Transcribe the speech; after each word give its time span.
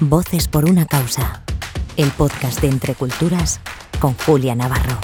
Voces 0.00 0.46
por 0.46 0.68
una 0.68 0.84
causa. 0.84 1.42
El 1.96 2.10
podcast 2.10 2.60
de 2.60 2.68
Entre 2.68 2.94
Culturas 2.94 3.62
con 3.98 4.12
Julia 4.12 4.54
Navarro. 4.54 5.00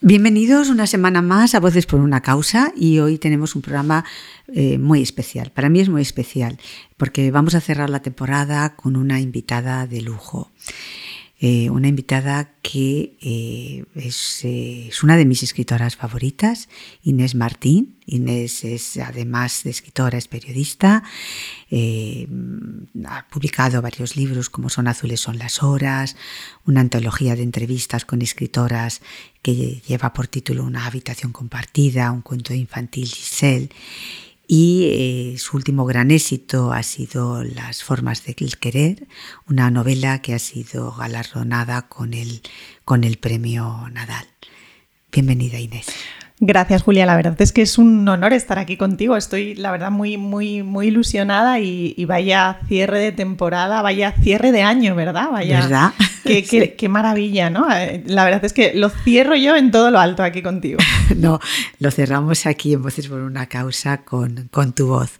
Bienvenidos 0.00 0.68
una 0.68 0.88
semana 0.88 1.22
más 1.22 1.54
a 1.54 1.60
Voces 1.60 1.86
por 1.86 2.00
una 2.00 2.22
causa 2.22 2.72
y 2.76 2.98
hoy 2.98 3.18
tenemos 3.18 3.54
un 3.54 3.62
programa 3.62 4.04
eh, 4.48 4.78
muy 4.78 5.00
especial. 5.00 5.52
Para 5.52 5.68
mí 5.68 5.78
es 5.78 5.88
muy 5.88 6.02
especial 6.02 6.58
porque 6.96 7.30
vamos 7.30 7.54
a 7.54 7.60
cerrar 7.60 7.88
la 7.88 8.02
temporada 8.02 8.74
con 8.74 8.96
una 8.96 9.20
invitada 9.20 9.86
de 9.86 10.00
lujo. 10.02 10.50
Eh, 11.38 11.68
una 11.68 11.88
invitada 11.88 12.54
que 12.62 13.18
eh, 13.20 13.84
es, 13.94 14.40
es, 14.42 15.02
una 15.02 15.18
de 15.18 15.26
mis 15.26 15.42
escritoras 15.42 15.94
favoritas, 15.94 16.70
Inés 17.02 17.34
Martín. 17.34 17.98
Inés 18.06 18.64
es 18.64 18.96
además 18.96 19.62
de 19.64 19.70
escritora, 19.70 20.16
es 20.16 20.28
periodista, 20.28 21.02
eh, 21.70 22.26
ha 23.06 23.28
publicado 23.28 23.82
varios 23.82 24.16
libros 24.16 24.48
como 24.48 24.70
Son 24.70 24.88
azules 24.88 25.20
son 25.20 25.38
las 25.38 25.62
horas, 25.62 26.16
una 26.64 26.80
antología 26.80 27.36
de 27.36 27.42
entrevistas 27.42 28.06
con 28.06 28.22
escritoras 28.22 29.02
que 29.42 29.82
lleva 29.86 30.14
por 30.14 30.28
título 30.28 30.64
Una 30.64 30.86
habitación 30.86 31.32
compartida, 31.32 32.12
un 32.12 32.22
cuento 32.22 32.54
infantil 32.54 33.08
Giselle 33.08 33.68
y 34.48 34.84
eh, 34.92 35.38
su 35.38 35.56
último 35.56 35.84
gran 35.84 36.10
éxito 36.10 36.72
ha 36.72 36.82
sido 36.82 37.42
Las 37.42 37.82
formas 37.82 38.24
del 38.24 38.58
querer, 38.58 39.08
una 39.48 39.70
novela 39.70 40.22
que 40.22 40.34
ha 40.34 40.38
sido 40.38 40.92
galardonada 40.92 41.88
con 41.88 42.14
el, 42.14 42.42
con 42.84 43.04
el 43.04 43.18
premio 43.18 43.88
Nadal. 43.92 44.26
Bienvenida 45.10 45.58
Inés. 45.58 45.86
Gracias, 46.38 46.82
Julia. 46.82 47.06
La 47.06 47.16
verdad 47.16 47.40
es 47.40 47.50
que 47.50 47.62
es 47.62 47.78
un 47.78 48.06
honor 48.08 48.34
estar 48.34 48.58
aquí 48.58 48.76
contigo. 48.76 49.16
Estoy, 49.16 49.54
la 49.54 49.70
verdad, 49.70 49.90
muy, 49.90 50.18
muy, 50.18 50.62
muy 50.62 50.88
ilusionada 50.88 51.60
y, 51.60 52.04
vaya 52.04 52.60
cierre 52.68 52.98
de 52.98 53.12
temporada, 53.12 53.80
vaya 53.80 54.12
cierre 54.12 54.52
de 54.52 54.62
año, 54.62 54.94
¿verdad? 54.94 55.30
Vaya, 55.32 55.60
¿Verdad? 55.60 55.92
Qué, 56.24 56.74
qué, 56.78 56.88
maravilla, 56.90 57.48
¿no? 57.48 57.66
Eh, 57.74 58.02
la 58.06 58.24
verdad 58.24 58.44
es 58.44 58.52
que 58.52 58.74
lo 58.74 58.90
cierro 58.90 59.34
yo 59.34 59.56
en 59.56 59.70
todo 59.70 59.90
lo 59.90 59.98
alto 59.98 60.22
aquí 60.22 60.42
contigo. 60.42 60.78
no, 61.16 61.40
lo 61.78 61.90
cerramos 61.90 62.44
aquí 62.44 62.74
en 62.74 62.82
Voces 62.82 63.08
por 63.08 63.20
una 63.20 63.46
causa 63.46 63.98
con, 63.98 64.48
con 64.50 64.74
tu 64.74 64.88
voz. 64.88 65.18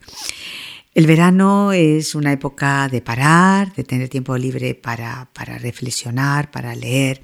El 0.97 1.07
verano 1.07 1.73
es 1.73 2.15
una 2.15 2.33
época 2.33 2.89
de 2.89 3.03
parar, 3.03 3.75
de 3.75 3.85
tener 3.85 4.09
tiempo 4.09 4.35
libre 4.39 4.75
para, 4.75 5.29
para 5.35 5.59
reflexionar, 5.59 6.51
para 6.51 6.75
leer. 6.75 7.21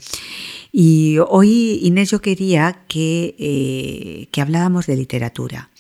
Y 0.71 1.17
hoy, 1.27 1.81
Inés, 1.83 2.11
yo 2.11 2.21
quería 2.21 2.85
que, 2.87 3.35
eh, 3.39 4.29
que 4.31 4.43
habláramos 4.43 4.87
de 4.87 4.97
literatura. 4.97 5.71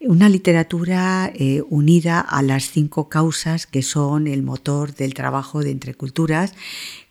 Una 0.00 0.28
literatura 0.28 1.30
eh, 1.36 1.62
unida 1.70 2.18
a 2.18 2.42
las 2.42 2.68
cinco 2.68 3.08
causas 3.08 3.68
que 3.68 3.82
son 3.82 4.26
el 4.26 4.42
motor 4.42 4.92
del 4.92 5.14
trabajo 5.14 5.62
de 5.62 5.70
Entre 5.70 5.94
Culturas, 5.94 6.52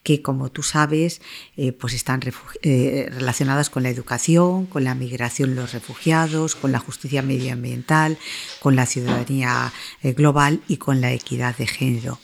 que 0.06 0.22
como 0.22 0.52
tú 0.52 0.62
sabes, 0.62 1.20
eh, 1.58 1.72
pues 1.72 1.96
están 1.96 2.22
eh, 2.62 3.10
relacionadas 3.12 3.72
con 3.72 3.82
la 3.82 3.90
educación, 3.90 4.68
con 4.68 4.84
la 4.84 4.94
migración, 4.94 5.56
los 5.56 5.74
refugiados, 5.74 6.54
con 6.54 6.72
la 6.72 6.78
justicia 6.78 7.24
medioambiental, 7.24 8.20
con 8.60 8.76
la 8.76 8.86
ciudadanía 8.86 9.74
eh, 10.04 10.14
global 10.14 10.62
y 10.68 10.78
con 10.78 11.02
la 11.02 11.12
equidad 11.12 11.58
de 11.58 11.66
género. 11.66 12.20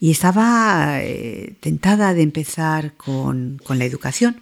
Y 0.00 0.10
estaba 0.10 0.98
tentada 1.60 2.12
de 2.12 2.22
empezar 2.22 2.94
con, 2.96 3.60
con, 3.62 3.78
la 3.78 3.84
educación, 3.84 4.40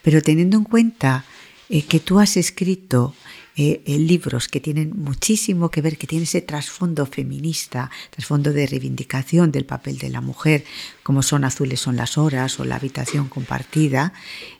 pero 0.00 0.22
teniendo 0.22 0.56
en 0.56 0.64
cuenta 0.64 1.26
que 1.68 2.00
tú 2.00 2.18
has 2.18 2.38
escrito 2.38 3.14
eh, 3.56 3.82
libros 3.86 4.48
que 4.48 4.60
tienen 4.60 4.92
muchísimo 4.96 5.70
que 5.70 5.80
ver, 5.80 5.96
que 5.96 6.06
tienen 6.06 6.24
ese 6.24 6.42
trasfondo 6.42 7.06
feminista, 7.06 7.90
trasfondo 8.10 8.52
de 8.52 8.66
reivindicación 8.66 9.50
del 9.50 9.64
papel 9.64 9.98
de 9.98 10.10
la 10.10 10.20
mujer, 10.20 10.64
como 11.02 11.22
son 11.22 11.44
Azules 11.44 11.80
son 11.80 11.96
las 11.96 12.18
horas 12.18 12.60
o 12.60 12.64
La 12.64 12.76
habitación 12.76 13.28
compartida, 13.28 14.12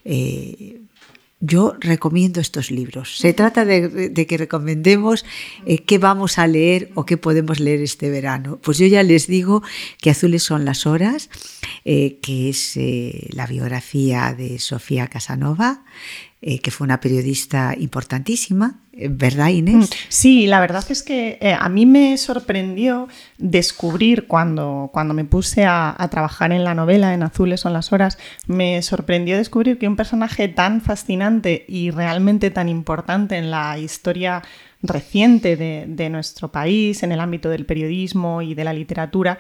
eh, 0.05 0.81
yo 1.41 1.77
recomiendo 1.81 2.41
estos 2.41 2.71
libros. 2.71 3.19
Se 3.19 3.35
trata 3.35 3.67
de, 3.67 4.09
de 4.09 4.27
que 4.27 4.39
recomendemos 4.39 5.25
eh, 5.67 5.79
qué 5.79 5.99
vamos 5.99 6.39
a 6.39 6.47
leer 6.47 6.91
o 6.95 7.05
qué 7.05 7.19
podemos 7.19 7.61
leer 7.61 7.83
este 7.83 8.09
verano. 8.09 8.59
Pues 8.63 8.79
yo 8.79 8.87
ya 8.87 9.03
les 9.03 9.27
digo 9.27 9.63
que 10.01 10.11
Azules 10.11 10.43
son 10.43 10.65
las 10.65 10.87
horas, 10.87 11.29
eh, 11.85 12.19
que 12.23 12.49
es 12.49 12.77
eh, 12.77 13.29
la 13.33 13.47
biografía 13.47 14.35
de 14.37 14.59
Sofía 14.59 15.09
Casanova, 15.09 15.85
eh, 16.49 16.61
que 16.61 16.71
fue 16.71 16.85
una 16.85 17.01
periodista 17.01 17.75
importantísima, 17.77 18.79
eh, 18.93 19.09
¿verdad 19.11 19.49
Inés? 19.49 19.91
Sí, 20.09 20.47
la 20.47 20.61
verdad 20.61 20.85
es 20.91 21.03
que 21.03 21.39
eh, 21.41 21.57
a 21.59 21.69
mí 21.69 21.87
me 21.87 22.17
sorprendió 22.19 23.09
descubrir 23.37 24.29
cuando, 24.29 24.89
cuando 24.93 25.13
me 25.13 25.25
puse 25.25 25.65
a, 25.67 25.97
trabajar 26.09 26.53
en 26.53 26.63
la 26.63 26.73
novela, 26.73 27.15
en 27.15 27.25
Azules 27.25 27.59
son 27.59 27.73
las 27.73 27.93
horas, 27.93 28.17
me 28.47 28.81
sorprendió 28.83 29.37
descubrir 29.37 29.77
que 29.77 29.89
un 29.89 29.97
personaje 29.97 30.47
tan 30.47 30.81
fascinante 30.83 31.65
y 31.67 31.91
realmente 31.91 32.53
tan 32.53 32.69
importante 32.69 33.37
en 33.37 33.51
la 33.51 33.81
historia 33.81 34.45
reciente 34.89 35.57
de, 35.57 36.11
nuestro 36.11 36.51
país, 36.53 37.03
en 37.03 37.13
el 37.13 37.21
ámbito 37.21 37.49
del 37.49 37.67
periodismo 37.67 38.43
y 38.43 38.55
de 38.55 38.65
la 38.65 38.73
literatura, 38.73 39.39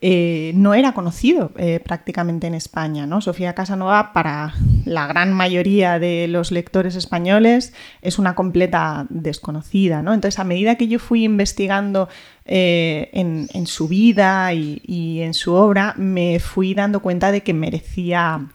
eh, 0.00 0.52
no 0.54 0.74
era 0.74 0.92
conocido 0.92 1.52
eh, 1.56 1.80
prácticamente 1.80 2.46
en 2.46 2.54
España. 2.54 3.06
¿no? 3.06 3.20
Sofía 3.20 3.54
Casanova, 3.54 4.12
para 4.12 4.54
la 4.84 5.06
gran 5.06 5.32
mayoría 5.32 5.98
de 5.98 6.28
los 6.28 6.52
lectores 6.52 6.94
españoles, 6.94 7.72
es 8.02 8.18
una 8.18 8.34
completa 8.34 9.06
desconocida. 9.08 10.02
¿no? 10.02 10.14
Entonces, 10.14 10.38
a 10.38 10.44
medida 10.44 10.76
que 10.76 10.88
yo 10.88 10.98
fui 10.98 11.24
investigando 11.24 12.08
eh, 12.44 13.10
en, 13.12 13.66
su 13.66 13.88
vida 13.88 14.52
y 14.52 15.20
en 15.20 15.34
su 15.34 15.52
obra, 15.52 15.94
me 15.96 16.38
fui 16.40 16.74
dando 16.74 17.00
cuenta 17.00 17.32
de 17.32 17.42
que 17.42 17.54
merecía 17.54 18.48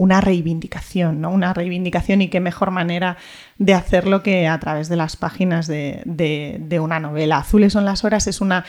una 0.00 0.22
reivindicación, 0.22 1.20
¿no? 1.20 1.30
Una 1.30 1.52
reivindicación 1.52 2.22
y 2.22 2.28
qué 2.28 2.40
mejor 2.40 2.70
manera 2.70 3.18
de 3.58 3.74
hacerlo 3.74 4.22
que 4.22 4.48
a 4.48 4.58
través 4.58 4.88
de 4.88 4.96
las 4.96 5.16
páginas 5.16 5.66
de, 5.66 6.80
una 6.80 7.00
novela. 7.00 7.36
Azules 7.36 7.74
son 7.74 7.84
las 7.84 8.02
horas 8.02 8.26
es 8.26 8.40
una 8.40 8.64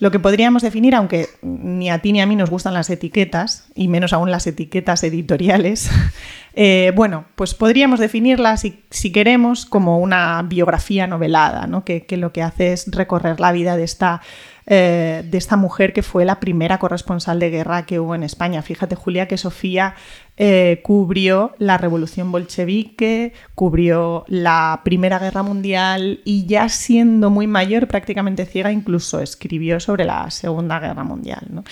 lo 0.00 0.10
que 0.10 0.18
podríamos 0.18 0.62
definir, 0.62 0.96
aunque 0.96 1.28
ni 1.42 1.88
a 1.88 2.00
ti 2.00 2.12
ni 2.12 2.20
a 2.20 2.26
mí 2.26 2.34
nos 2.34 2.50
gustan 2.50 2.74
las 2.74 2.90
etiquetas, 2.90 3.68
y 3.76 3.86
menos 3.86 4.12
aún 4.12 4.32
las 4.32 4.48
etiquetas 4.48 5.04
editoriales, 5.04 5.88
eh, 6.54 6.90
bueno, 6.96 7.26
pues 7.36 7.54
podríamos 7.54 8.00
definirlas, 8.00 8.66
si, 8.90 9.12
queremos, 9.12 9.64
como 9.64 10.00
una 10.00 10.42
biografía 10.42 11.06
novelada, 11.06 11.68
¿no? 11.68 11.84
que, 11.84 12.04
que, 12.04 12.16
lo 12.16 12.32
que 12.32 12.42
hace 12.42 12.72
es 12.72 12.90
recorrer 12.90 13.38
la 13.38 13.52
vida 13.52 13.76
de 13.76 13.84
esta, 13.84 14.22
eh, 14.64 15.24
de 15.24 15.38
esta 15.38 15.56
mujer 15.56 15.92
que 15.92 16.04
fue 16.04 16.24
la 16.24 16.38
primera 16.38 16.78
corresponsal 16.78 17.40
de 17.40 17.50
guerra 17.50 17.84
que 17.84 17.98
hubo 17.98 18.14
en 18.14 18.22
España. 18.22 18.62
Fíjate, 18.62 18.94
Julia, 18.94 19.26
que 19.26 19.36
Sofía 19.36 19.96
eh, 20.38 20.80
cubrió 20.82 21.54
la 21.58 21.76
revolución 21.76 22.32
bolchevique, 22.32 23.34
cubrió 23.54 24.24
la 24.28 24.80
Primera 24.82 25.18
Guerra 25.18 25.42
Mundial 25.42 26.20
y 26.24 26.46
ya 26.46 26.70
siendo 26.70 27.28
muy 27.28 27.46
mayor, 27.46 27.86
prácticamente 27.86 28.46
ciega, 28.46 28.72
incluso 28.72 29.20
escribió 29.20 29.78
sobre 29.78 30.06
la 30.06 30.30
Segunda 30.30 30.80
Guerra 30.80 31.04
Mundial. 31.04 31.46
¿no? 31.50 31.64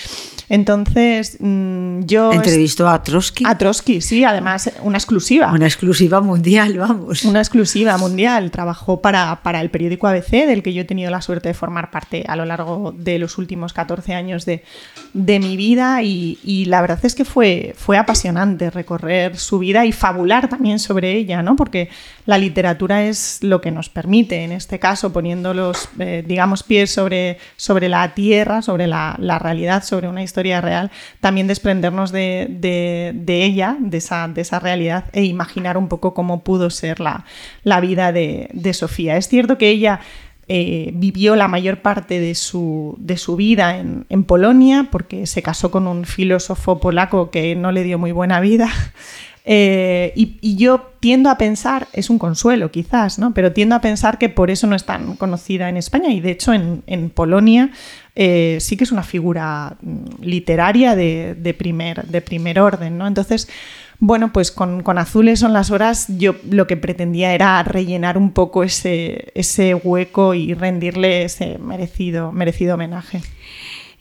Entonces, 0.51 1.39
mmm, 1.41 2.01
yo... 2.03 2.33
¿Entrevistó 2.33 2.87
a 2.87 3.03
Trotsky? 3.03 3.45
A 3.47 3.57
Trotsky, 3.57 4.03
sí, 4.03 4.25
además 4.25 4.71
una 4.83 4.99
exclusiva. 4.99 5.51
Una 5.53 5.67
exclusiva 5.67 6.21
mundial, 6.21 6.77
vamos. 6.77 7.25
Una 7.25 7.39
exclusiva 7.39 7.97
mundial. 7.97 8.51
Trabajó 8.51 9.01
para, 9.01 9.41
para 9.43 9.63
el 9.63 9.71
periódico 9.71 10.07
ABC, 10.07 10.47
del 10.47 10.63
que 10.63 10.75
yo 10.75 10.83
he 10.83 10.85
tenido 10.85 11.11
la 11.11 11.23
suerte 11.23 11.49
de 11.49 11.55
formar 11.55 11.91
parte 11.91 12.25
a 12.29 12.37
lo 12.37 12.45
largo 12.45 12.93
de 12.95 13.19
los 13.19 13.39
últimos 13.39 13.73
14 13.73 14.13
años 14.13 14.45
de, 14.45 14.65
de 15.15 15.39
mi 15.41 15.57
vida 15.57 16.03
y, 16.03 16.39
y 16.45 16.67
la 16.67 16.83
verdad 16.83 17.01
es 17.03 17.15
que 17.15 17.25
fue, 17.25 17.75
fue 17.77 17.97
apasionante 17.97 18.50
recorrer 18.59 19.37
su 19.37 19.59
vida 19.59 19.87
y 19.87 19.93
fabular 19.93 20.49
también 20.49 20.79
sobre 20.79 21.13
ella, 21.13 21.43
¿no? 21.43 21.57
Porque 21.57 21.89
la 22.27 22.39
literatura 22.39 23.05
es 23.05 23.39
lo 23.43 23.61
que 23.61 23.71
nos 23.71 23.89
permite, 23.89 24.43
en 24.45 24.53
este 24.53 24.79
caso, 24.79 25.13
poniendo 25.13 25.55
los, 25.55 25.89
eh, 25.99 26.25
digamos, 26.27 26.63
pies 26.63 26.91
sobre, 26.91 27.39
sobre 27.57 27.89
la 27.89 28.15
tierra, 28.15 28.63
sobre 28.63 28.87
la, 28.87 29.17
la, 29.19 29.39
realidad, 29.39 29.85
sobre 29.85 30.09
una 30.09 30.23
historia 30.23 30.61
real, 30.61 30.91
también 31.21 31.47
desprendernos 31.47 32.13
de, 32.13 32.47
de, 32.51 33.13
de 33.15 33.45
ella, 33.45 33.77
de 33.79 33.99
esa, 33.99 34.29
de 34.29 34.41
esa, 34.41 34.59
realidad, 34.59 35.05
e 35.13 35.25
imaginar 35.25 35.77
un 35.77 35.89
poco 35.89 36.15
cómo 36.15 36.43
pudo 36.43 36.71
ser 36.71 37.01
la, 37.01 37.25
la 37.63 37.81
vida 37.81 38.13
de, 38.13 38.49
de 38.53 38.75
Sofía. 38.75 39.17
Es 39.17 39.29
cierto 39.29 39.59
que 39.59 39.69
ella 39.69 40.01
eh, 40.53 40.91
vivió 40.95 41.37
la 41.37 41.47
mayor 41.47 41.81
parte 41.81 42.19
de 42.19 42.35
su, 42.35 42.97
de 42.99 43.19
su 43.19 43.37
vida 43.37 43.79
en, 43.79 44.25
Polonia 44.25 44.89
porque 44.91 45.29
se 45.29 45.43
casó 45.43 45.71
con 45.71 45.87
un 45.87 46.05
filósofo 46.05 46.81
polaco 46.81 47.31
que 47.31 47.55
no 47.55 47.71
le 47.71 47.85
dio 47.85 47.99
muy 47.99 48.11
buena 48.11 48.41
vida. 48.41 48.69
Eh, 49.47 50.13
y, 50.15 50.57
yo 50.57 50.93
tiendo 51.01 51.31
a 51.31 51.39
pensar, 51.39 51.89
es 51.95 52.11
un 52.11 52.19
consuelo 52.19 52.71
quizás, 52.71 53.19
¿no? 53.19 53.33
pero 53.33 53.53
tiendo 53.53 53.75
a 53.75 53.81
pensar 53.81 54.19
que 54.19 54.29
por 54.29 54.51
eso 54.51 54.67
no 54.67 54.77
es 54.77 54.85
tan 54.85 55.17
conocida 55.17 55.71
en 55.71 55.79
España 55.79 56.13
y 56.13 56.21
de 56.21 56.31
hecho 56.31 56.53
en, 56.53 56.83
en 56.87 57.09
Polonia 57.09 57.71
eh, 58.17 58.59
sí 58.61 58.77
que 58.77 58.85
es 58.85 58.93
una 58.93 59.03
figura 59.03 59.79
literaria 60.21 60.95
de, 60.95 61.35
de, 61.35 61.55
primer, 61.55 62.05
de 62.07 62.21
primer 62.21 62.61
orden. 62.61 62.99
¿no? 62.99 63.07
Entonces, 63.07 63.49
Bueno, 64.03 64.33
pues 64.33 64.51
con, 64.51 64.83
Azules 64.99 65.41
son 65.41 65.53
las 65.53 65.71
horas 65.71 66.07
yo 66.09 66.35
lo 66.51 66.67
que 66.67 66.79
pretendía 66.79 67.35
era 67.35 67.63
rellenar 67.63 68.17
un 68.17 68.33
poco 68.33 68.63
ese, 68.65 69.31
ese 69.35 69.75
hueco 69.75 70.33
y 70.33 70.55
rendirle 70.55 71.25
ese 71.25 71.59
merecido, 71.59 72.33
merecido 72.33 72.75
homenaje. 72.75 73.21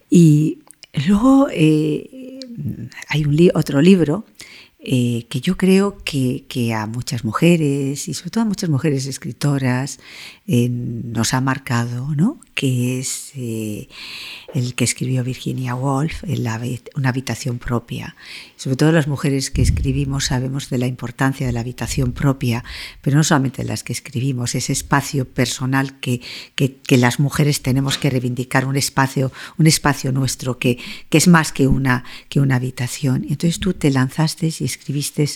Y 0.10 0.60
luego 1.06 1.48
eh, 1.52 2.40
hay 3.10 3.26
un 3.26 3.52
otro 3.54 3.82
libro 3.82 4.24
eh, 4.82 5.26
que 5.28 5.42
yo 5.42 5.58
creo 5.58 5.98
que, 6.06 6.74
a 6.74 6.88
muchas 6.88 7.26
mujeres, 7.26 8.08
y 8.08 8.14
sobre 8.14 8.30
todo 8.30 8.44
a 8.44 8.48
muchas 8.48 8.70
mujeres 8.70 9.06
escritoras, 9.06 10.00
eh, 10.52 10.68
nos 10.68 11.36
ha 11.36 11.42
marcado, 11.42 12.16
¿no? 12.16 12.40
que 12.56 13.00
es 13.00 13.34
eh, 13.36 13.88
el 14.56 14.74
que 14.74 14.84
escribió 14.84 15.24
Virginia 15.24 15.76
Woolf, 15.76 16.24
Una 16.96 17.10
habitación 17.10 17.60
propia. 17.60 18.16
Sobre 18.56 18.76
todo 18.76 18.92
las 18.92 19.08
mujeres 19.08 19.52
que 19.52 19.62
escribimos 19.62 20.26
sabemos 20.26 20.72
de 20.72 20.80
la 20.80 20.88
importancia 20.88 21.46
de 21.46 21.54
la 21.54 21.60
habitación 21.60 22.14
propia, 22.14 22.64
pero 23.02 23.16
no 23.16 23.24
solamente 23.24 23.64
las 23.64 23.84
que 23.84 23.94
escribimos, 23.94 24.56
ese 24.56 24.74
espacio 24.74 25.26
personal 25.30 26.00
que, 26.00 26.22
que, 26.56 26.98
las 26.98 27.20
mujeres 27.20 27.62
tenemos 27.62 28.00
que 28.00 28.10
reivindicar, 28.10 28.66
un 28.66 28.76
espacio, 28.76 29.32
un 29.60 29.68
espacio 29.68 30.12
nuestro 30.12 30.58
que, 30.58 30.80
que 31.10 31.20
es 31.20 31.28
más 31.28 31.52
que 31.52 31.68
una, 31.68 32.04
que 32.28 32.40
una 32.40 32.56
habitación. 32.56 33.24
Entonces 33.30 33.60
tú 33.60 33.76
te 33.76 33.92
lanzaste 33.92 34.48
y 34.48 34.64
escribiste 34.66 35.30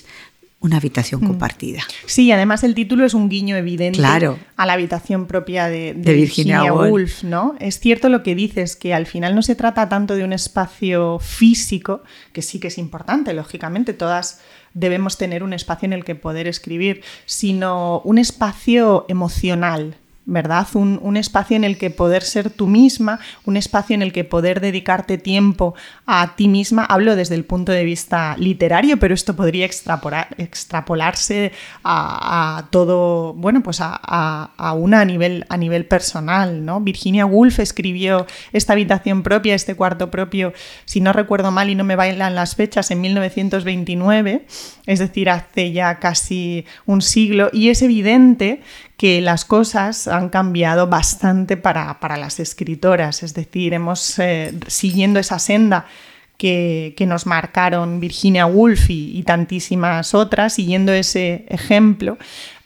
una 0.64 0.78
habitación 0.78 1.22
mm. 1.22 1.28
compartida. 1.28 1.82
Sí, 2.06 2.32
además 2.32 2.64
el 2.64 2.74
título 2.74 3.06
es 3.06 3.14
un 3.14 3.30
guiño 3.30 3.56
evidente 3.56 4.02
a 4.04 4.66
la 4.66 4.74
habitación 4.74 5.28
propia 5.28 5.68
de, 5.68 5.94
Virginia, 5.94 6.74
Woolf, 6.74 7.24
¿no? 7.24 7.56
Es 7.60 7.80
cierto 7.80 8.10
lo 8.10 8.24
que 8.24 8.34
dices, 8.34 8.76
que 8.76 8.94
al 8.94 9.06
final 9.06 9.36
no 9.36 9.42
se 9.42 9.56
trata 9.56 9.90
tanto 9.90 10.16
de 10.16 10.24
un 10.24 10.34
espacio 10.34 11.20
físico, 11.20 12.04
que 12.32 12.42
sí 12.42 12.60
que 12.60 12.70
es 12.70 12.78
importante, 12.78 13.34
lógicamente, 13.34 13.94
todas 13.94 14.40
debemos 14.74 15.18
tener 15.18 15.44
un 15.44 15.54
espacio 15.54 15.86
en 15.86 15.94
el 15.94 16.06
que 16.06 16.16
poder 16.16 16.48
escribir, 16.48 17.04
sino 17.26 18.00
un 18.06 18.18
espacio 18.18 19.06
emocional, 19.10 19.98
¿verdad? 20.26 20.68
Un, 20.74 21.18
espacio 21.18 21.58
en 21.58 21.64
el 21.64 21.78
que 21.78 21.90
poder 21.90 22.24
ser 22.24 22.50
tú 22.50 22.68
misma, 22.68 23.20
un 23.46 23.58
espacio 23.58 23.94
en 23.94 24.02
el 24.02 24.14
que 24.14 24.24
poder 24.24 24.62
dedicarte 24.62 25.18
tiempo 25.18 25.76
a 26.06 26.36
ti 26.36 26.48
misma. 26.48 26.86
Hablo 26.86 27.16
desde 27.16 27.36
el 27.36 27.44
punto 27.44 27.72
de 27.72 27.84
vista 27.84 28.36
literario, 28.38 28.98
pero 28.98 29.14
esto 29.14 29.36
podría 29.36 29.66
extrapolarse 29.66 31.52
a, 31.84 32.68
todo, 32.72 33.34
bueno, 33.34 33.62
pues 33.62 33.80
a, 33.82 34.76
una 34.78 35.02
a 35.02 35.06
nivel, 35.06 35.46
a 35.50 35.58
nivel 35.58 35.86
personal, 35.86 36.66
¿no? 36.66 36.80
Virginia 36.80 37.26
Woolf 37.26 37.60
escribió 37.60 38.26
esta 38.54 38.74
habitación 38.74 39.24
propia, 39.24 39.56
este 39.56 39.76
cuarto 39.76 40.10
propio, 40.10 40.54
si 40.86 41.02
no 41.02 41.12
recuerdo 41.12 41.52
mal 41.52 41.70
y 41.70 41.76
no 41.76 41.84
me 41.84 41.96
bailan 41.96 42.36
las 42.36 42.56
fechas, 42.56 42.90
en 42.92 43.02
1929, 43.02 44.46
es 44.86 45.00
decir, 45.00 45.30
hace 45.30 45.72
ya 45.72 46.00
casi 46.00 46.66
un 46.86 47.02
siglo, 47.02 47.50
y 47.52 47.70
es 47.70 47.82
evidente 47.82 48.62
que 49.04 49.20
las 49.20 49.44
cosas 49.44 50.08
han 50.08 50.30
cambiado 50.30 50.88
bastante 50.88 51.58
para, 51.58 51.98
las 52.16 52.40
escritoras, 52.40 53.22
es 53.22 53.34
decir, 53.34 53.74
hemos 53.74 54.18
eh, 54.18 54.58
siguiendo 54.68 55.20
esa 55.20 55.40
senda 55.40 55.88
que, 56.38 57.06
nos 57.08 57.26
marcaron 57.26 58.00
Virginia 58.00 58.46
Woolf 58.46 58.90
y, 58.90 59.24
tantísimas 59.24 60.14
otras, 60.14 60.54
siguiendo 60.54 60.92
ese 60.92 61.46
ejemplo, 61.48 62.18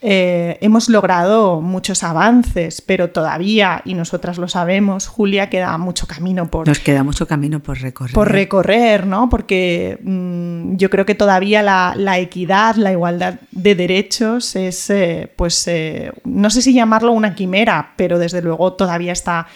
eh, 0.01 0.57
hemos 0.61 0.89
logrado 0.89 1.59
muchos 1.61 2.03
avances, 2.03 2.81
pero 2.81 3.09
todavía, 3.09 3.81
y 3.83 3.95
nosotras 3.95 4.37
lo 4.37 4.47
sabemos, 4.47 5.07
Julia, 5.07 5.49
queda 5.49 5.77
mucho 5.77 6.07
camino 6.07 6.49
por... 6.49 6.67
Nos 6.67 6.79
queda 6.79 7.03
mucho 7.03 7.27
camino 7.27 7.59
por 7.59 7.79
recorrer. 7.79 8.13
Por 8.13 8.31
recorrer, 8.31 9.07
¿no? 9.07 9.27
Porque 9.29 9.99
mm, 10.03 10.75
yo 10.75 10.89
creo 10.89 11.05
que 11.05 11.15
todavía 11.15 11.63
la, 11.63 12.19
equidad, 12.19 12.75
la 12.75 12.91
igualdad 12.91 13.39
de 13.51 13.75
derechos 13.75 14.55
es, 14.55 14.89
eh, 14.89 15.31
pues, 15.35 15.67
eh, 15.67 16.11
no 16.23 16.49
sé 16.49 16.61
si 16.61 16.73
llamarlo 16.73 17.11
una 17.11 17.33
quimera, 17.33 17.93
pero 17.95 18.19
desde 18.19 18.41
luego 18.41 18.73
todavía 18.73 19.13
está 19.13 19.47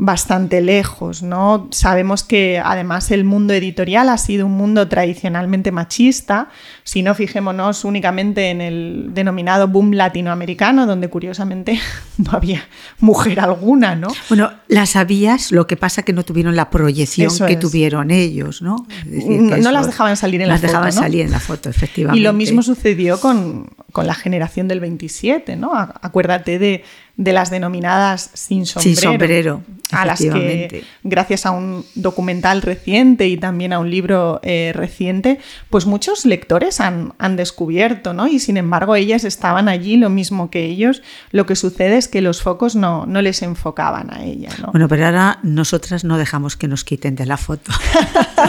bastante 0.00 0.60
lejos, 0.60 1.24
¿no? 1.24 1.66
Sabemos 1.72 2.22
que 2.22 2.62
además 2.64 3.10
el 3.10 3.24
mundo 3.24 3.52
editorial 3.52 4.08
ha 4.10 4.16
sido 4.16 4.46
un 4.46 4.52
mundo 4.52 4.86
tradicionalmente 4.86 5.72
machista, 5.72 6.50
si 6.84 7.02
no 7.02 7.16
fijémonos 7.16 7.84
únicamente 7.84 8.50
en 8.50 8.60
el 8.60 9.10
denominado 9.10 9.66
boom 9.66 9.94
latinoamericano, 9.94 10.86
donde 10.86 11.10
curiosamente 11.10 11.80
no 12.18 12.30
había 12.30 12.62
mujer 13.00 13.40
alguna, 13.40 13.96
¿no? 13.96 14.06
Bueno, 14.28 14.52
las 14.68 14.94
habías, 14.94 15.50
lo 15.50 15.66
que 15.66 15.76
pasa 15.76 16.04
que 16.04 16.12
no 16.12 16.22
tuvieron 16.22 16.54
la 16.54 16.70
proyección 16.70 17.32
que 17.48 17.56
tuvieron 17.56 18.12
ellos, 18.12 18.62
¿no? 18.62 18.86
no 19.04 19.72
las 19.72 19.86
dejaban 19.86 20.16
salir 20.16 20.42
en 20.42 20.48
la 20.48 20.54
foto. 20.54 20.62
Las 20.62 20.72
dejaban 20.72 20.92
salir 20.92 21.22
en 21.22 21.32
la 21.32 21.40
foto, 21.40 21.70
efectivamente. 21.70 22.20
Y 22.20 22.22
lo 22.22 22.32
mismo 22.32 22.62
sucedió 22.62 23.18
con, 23.18 23.68
con 23.90 24.06
la 24.06 24.14
generación 24.14 24.68
del 24.68 24.78
27, 24.78 25.56
¿no? 25.56 25.72
Acuérdate 25.74 26.60
de 26.60 26.84
de 27.18 27.32
las 27.32 27.50
denominadas 27.50 28.30
sin 28.32 28.64
sombrero, 28.64 28.96
sin 28.96 29.02
sombrero 29.02 29.62
a 29.90 30.06
las 30.06 30.20
que 30.20 30.84
gracias 31.02 31.46
a 31.46 31.50
un 31.50 31.84
documental 31.96 32.62
reciente 32.62 33.26
y 33.26 33.36
también 33.36 33.72
a 33.72 33.80
un 33.80 33.90
libro 33.90 34.38
eh, 34.44 34.72
reciente, 34.72 35.40
pues 35.68 35.84
muchos 35.84 36.24
lectores 36.24 36.80
han, 36.80 37.14
han, 37.18 37.34
descubierto, 37.34 38.14
¿no? 38.14 38.28
Y 38.28 38.38
sin 38.38 38.56
embargo 38.56 38.94
ellas 38.94 39.24
estaban 39.24 39.68
allí 39.68 39.96
lo 39.96 40.10
mismo 40.10 40.48
que 40.48 40.66
ellos, 40.66 41.02
lo 41.32 41.44
que 41.44 41.56
sucede 41.56 41.96
es 41.96 42.06
que 42.06 42.20
los 42.20 42.40
focos 42.40 42.76
no, 42.76 43.04
no 43.04 43.20
les 43.20 43.42
enfocaban 43.42 44.14
a 44.14 44.22
ellas, 44.22 44.60
¿no? 44.60 44.70
Bueno, 44.70 44.86
pero 44.86 45.06
ahora 45.06 45.40
nosotras 45.42 46.04
no 46.04 46.18
dejamos 46.18 46.56
que 46.56 46.68
nos 46.68 46.84
quiten 46.84 47.16
de 47.16 47.26
la 47.26 47.36
foto. 47.36 47.72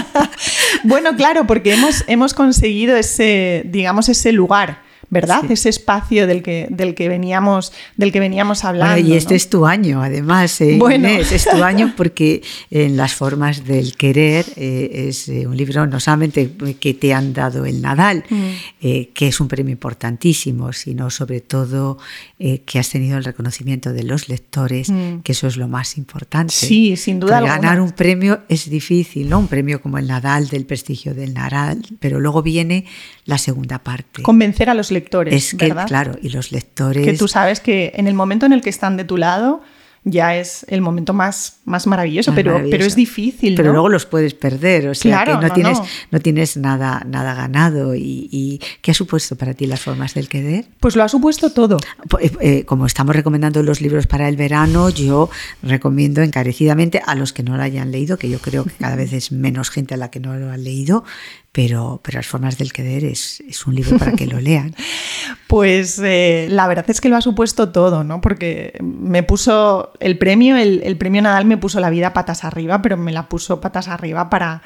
bueno, 0.84 1.16
claro, 1.16 1.48
porque 1.48 1.74
hemos, 1.74 2.04
hemos 2.08 2.36
conseguido 2.36 2.96
ese, 2.98 3.64
digamos, 3.66 4.10
ese 4.10 4.32
lugar 4.32 4.89
¿verdad? 5.10 5.50
Ese 5.50 5.70
espacio 5.70 6.28
del 6.28 6.44
que, 6.44 6.68
del 6.70 6.94
que, 6.94 7.10
veníamos, 7.10 7.74
del 7.98 8.12
que 8.12 8.20
veníamos 8.20 8.64
hablando. 8.64 9.00
y 9.00 9.14
este 9.14 9.36
es 9.36 9.50
tu 9.50 9.66
año, 9.66 10.04
además, 10.04 10.62
¿eh? 10.62 10.76
bueno. 10.78 11.08
es 11.08 11.46
tu 11.46 11.64
año 11.64 11.94
porque 11.98 12.42
en 12.70 12.96
las 12.96 13.14
formas 13.14 13.66
del 13.66 13.96
querer 13.96 14.46
eh, 14.56 15.08
es 15.10 15.28
eh, 15.28 15.48
un 15.48 15.58
libro 15.58 15.88
no 15.88 16.00
solamente 16.00 16.52
que 16.80 16.94
te 16.94 17.14
han 17.14 17.34
dado 17.34 17.66
el 17.66 17.82
Nadal, 17.82 18.24
mm. 18.30 18.84
que 19.14 19.28
es 19.28 19.40
un 19.40 19.48
premio 19.48 19.72
importantísimo, 19.72 20.74
sino 20.74 21.10
sobre 21.10 21.42
todo 21.42 21.98
que 22.38 22.80
has 22.80 22.90
tenido 22.90 23.18
el 23.18 23.24
reconocimiento 23.24 23.92
de 23.92 24.04
los 24.04 24.30
lectores, 24.30 24.90
mm. 24.90 25.20
que 25.24 25.32
eso 25.32 25.48
es 25.48 25.58
lo 25.58 25.68
más 25.68 25.98
importante. 25.98 26.54
Sí, 26.54 26.96
sin 26.96 27.20
duda. 27.20 27.42
Ganar 27.42 27.82
un 27.82 27.92
premio 27.92 28.42
es 28.48 28.70
difícil, 28.70 29.28
¿no? 29.30 29.40
Un 29.40 29.48
premio 29.48 29.82
como 29.82 29.98
el 29.98 30.08
Nadal, 30.08 30.48
del 30.48 30.66
prestigio 30.66 31.14
del 31.14 31.34
Nadal, 31.34 31.82
pero 32.00 32.20
luego 32.20 32.42
viene 32.42 32.86
la 33.26 33.38
segunda 33.38 33.80
parte. 33.80 34.22
Convencer 34.22 34.70
a 34.70 34.74
los 34.74 34.92
lectores 34.92 34.99
es 35.26 35.56
que, 35.56 35.70
claro, 35.88 36.14
y 36.22 36.30
los 36.30 36.52
lectores... 36.52 37.06
Que 37.06 37.14
tú 37.14 37.28
sabes 37.28 37.60
que 37.60 37.94
en 37.96 38.08
el 38.08 38.14
momento 38.14 38.46
en 38.46 38.54
el 38.54 38.62
que 38.62 38.70
están 38.70 38.98
de 38.98 39.04
tu 39.04 39.18
lado 39.18 39.62
ya 40.04 40.36
es 40.36 40.66
el 40.70 40.82
momento 40.82 41.14
más, 41.14 41.60
más 41.66 41.86
maravilloso, 41.86 42.34
pero, 42.34 42.62
pero 42.70 42.86
es 42.86 42.96
difícil. 42.96 43.56
Pero 43.56 43.74
luego 43.74 43.90
los 43.90 44.06
puedes 44.06 44.34
perder, 44.34 44.88
o 44.88 44.96
sea 44.96 45.26
que 45.26 45.34
no, 45.34 45.54
tienes, 45.54 45.80
no. 46.10 46.20
tienes 46.20 46.58
nada, 46.58 47.04
nada 47.08 47.34
ganado. 47.34 47.96
Y, 47.96 48.62
qué 48.82 48.92
ha 48.92 48.94
supuesto 48.94 49.36
para 49.36 49.54
ti 49.54 49.68
las 49.68 49.82
formas 49.82 50.14
del 50.14 50.30
querer? 50.30 50.66
Pues 50.80 50.96
lo 50.96 51.04
ha 51.04 51.10
supuesto 51.10 51.52
todo. 51.52 51.78
Eh, 52.20 52.32
eh, 52.40 52.66
como 52.66 52.86
estamos 52.86 53.16
recomendando 53.16 53.62
los 53.62 53.82
libros 53.82 54.08
para 54.08 54.30
el 54.30 54.38
verano, 54.38 54.90
yo 54.90 55.30
recomiendo 55.62 56.22
encarecidamente 56.22 57.02
a 57.06 57.16
los 57.16 57.34
que 57.34 57.44
no 57.44 57.58
lo 57.58 57.64
hayan 57.64 57.92
leído, 57.92 58.18
que 58.18 58.30
yo 58.30 58.40
creo 58.40 58.64
que 58.64 58.72
cada 58.72 58.96
vez 58.96 59.14
es 59.14 59.32
menos 59.32 59.70
gente 59.70 59.94
a 59.94 59.98
la 59.98 60.10
que 60.10 60.20
no 60.20 60.36
lo 60.36 60.50
han 60.52 60.64
leído, 60.64 61.04
pero, 61.52 62.00
pero 62.04 62.20
Las 62.20 62.28
formas 62.28 62.58
del 62.58 62.72
querer 62.72 63.04
es, 63.04 63.42
un 63.66 63.76
libro 63.76 63.98
para 63.98 64.14
que 64.14 64.28
lo 64.28 64.40
lean. 64.40 64.76
pues 65.48 66.00
eh, 66.04 66.48
la 66.50 66.68
verdad 66.68 66.86
es 66.90 67.02
que 67.02 67.10
lo 67.10 67.18
ha 67.18 67.22
supuesto 67.22 67.70
todo, 67.70 68.04
¿no? 68.04 68.22
Porque 68.22 68.78
me 68.82 69.24
puso 69.24 69.92
el 70.00 70.18
premio, 70.18 70.58
el, 70.58 70.98
premio 70.98 71.22
Nadal 71.22 71.46
me 71.46 71.58
puso 71.58 71.80
la 71.80 71.90
vida 71.90 72.14
patas 72.14 72.44
arriba, 72.44 72.82
pero 72.82 72.98
me 72.98 73.12
la 73.12 73.28
puso 73.30 73.60
patas 73.60 73.88
arriba 73.88 74.30
para, 74.30 74.62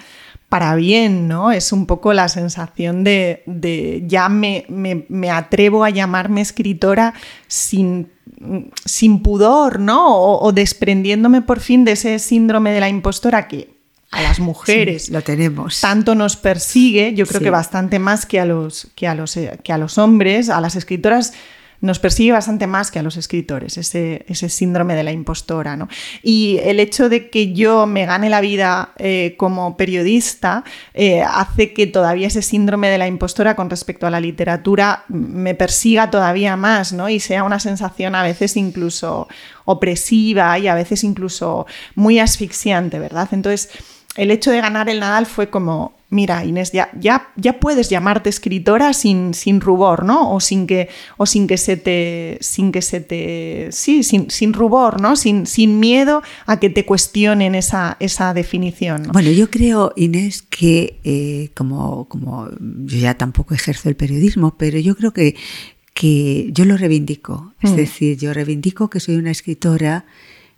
para 0.50 0.76
bien, 0.76 1.30
¿no? 1.30 1.52
Es 1.52 1.72
un 1.72 1.86
poco 1.86 2.14
la 2.14 2.28
sensación 2.28 3.06
de, 3.06 4.04
ya 4.06 4.28
me, 4.28 4.66
me, 4.68 5.32
atrevo 5.32 5.86
a 5.86 5.90
llamarme 5.90 6.42
escritora 6.42 7.14
sin, 7.48 8.10
sin 8.84 9.24
pudor, 9.24 9.80
¿no? 9.80 10.16
O, 10.16 10.52
desprendiéndome 10.52 11.42
por 11.42 11.62
fin 11.62 11.86
de 11.86 11.94
ese 11.94 12.20
síndrome 12.20 12.72
de 12.72 12.82
la 12.82 12.90
impostora 12.90 13.48
que 13.48 13.73
a 14.14 14.22
las 14.22 14.40
mujeres 14.40 15.10
lo 15.10 15.22
tenemos. 15.22 15.82
tanto 15.82 16.16
nos 16.16 16.38
persigue, 16.38 17.14
yo 17.16 17.26
creo 17.26 17.42
que 17.42 17.50
bastante 17.50 18.00
más 18.00 18.26
que 18.26 18.40
a, 18.40 18.46
los, 18.46 18.88
que, 18.96 19.08
a 19.08 19.16
los, 19.16 19.36
eh, 19.38 19.60
que 19.64 19.74
a 19.74 19.78
los 19.78 19.98
hombres, 19.98 20.50
a 20.50 20.62
las 20.62 20.76
escritoras 20.76 21.34
nos 21.84 22.00
persigue 22.00 22.32
bastante 22.32 22.66
más 22.66 22.92
que 22.92 23.00
a 23.00 23.04
los 23.04 23.18
escritores, 23.18 23.78
ese, 23.78 24.24
ese 24.30 24.48
síndrome 24.48 24.96
de 24.96 25.04
la 25.04 25.12
impostora. 25.12 25.76
¿no? 25.76 25.90
Y 26.22 26.60
el 26.64 26.80
hecho 26.80 27.10
de 27.10 27.30
que 27.30 27.52
yo 27.52 27.86
me 27.88 28.06
gane 28.06 28.30
la 28.30 28.40
vida 28.40 28.94
eh, 28.98 29.36
como 29.38 29.76
periodista 29.76 30.64
eh, 30.94 31.24
hace 31.24 31.74
que 31.74 31.86
todavía 31.86 32.28
ese 32.28 32.42
síndrome 32.42 32.88
de 32.88 32.98
la 32.98 33.08
impostora 33.08 33.58
con 33.58 33.70
respecto 33.70 34.08
a 34.08 34.10
la 34.10 34.22
literatura 34.22 35.04
me 35.10 35.56
persiga 35.56 36.10
todavía 36.10 36.56
más 36.56 36.94
¿no? 36.94 37.10
y 37.10 37.20
sea 37.20 37.44
una 37.44 37.60
sensación 37.60 38.16
a 38.16 38.24
veces 38.24 38.56
incluso 38.56 39.28
opresiva 39.66 40.58
y 40.60 40.70
a 40.70 40.76
veces 40.76 41.04
incluso 41.04 41.68
muy 41.96 42.18
asfixiante, 42.18 42.98
¿verdad? 42.98 43.28
Entonces, 43.34 43.70
el 44.16 44.32
hecho 44.32 44.52
de 44.52 44.62
ganar 44.62 44.90
el 44.90 45.00
Nadal 45.00 45.26
fue 45.26 45.50
como, 45.50 45.96
mira, 46.10 46.46
Inés, 46.46 46.72
ya, 46.72 46.90
ya, 47.00 47.30
ya 47.36 47.60
puedes 47.60 47.90
llamarte 47.90 48.30
escritora 48.30 48.94
sin, 48.94 49.34
sin 49.34 49.60
rubor, 49.60 50.06
¿no? 50.06 50.32
O 50.34 50.40
sin 50.40 50.68
que, 50.68 50.90
o 51.18 51.26
sin 51.26 51.48
que 51.48 51.58
se 51.58 51.78
te. 51.78 52.38
sin 52.40 52.72
que 52.72 52.82
se 52.82 53.02
te. 53.02 53.70
Sí, 53.72 54.04
sin, 54.04 54.30
sin 54.30 54.54
rubor, 54.54 55.02
¿no? 55.02 55.16
Sin, 55.16 55.48
sin 55.48 55.80
miedo 55.80 56.22
a 56.46 56.60
que 56.60 56.70
te 56.70 56.86
cuestionen 56.86 57.56
esa, 57.56 57.98
esa 58.00 58.34
definición. 58.34 59.10
Bueno, 59.12 59.32
yo 59.32 59.50
creo, 59.50 59.94
Inés, 59.96 60.44
que 60.44 61.00
eh, 61.04 61.50
como, 61.56 62.06
como 62.08 62.50
yo 62.60 62.98
ya 63.00 63.16
tampoco 63.16 63.56
ejerzo 63.56 63.90
el 63.90 63.96
periodismo, 63.96 64.56
pero 64.58 64.78
yo 64.80 64.96
creo 64.96 65.12
que, 65.12 65.36
que 65.94 66.50
yo 66.52 66.66
lo 66.66 66.78
reivindico. 66.78 67.54
Es 67.62 67.72
mm. 67.72 67.76
decir, 67.76 68.18
yo 68.18 68.34
reivindico 68.34 68.90
que 68.90 69.00
soy 69.00 69.16
una 69.16 69.32
escritora 69.32 70.06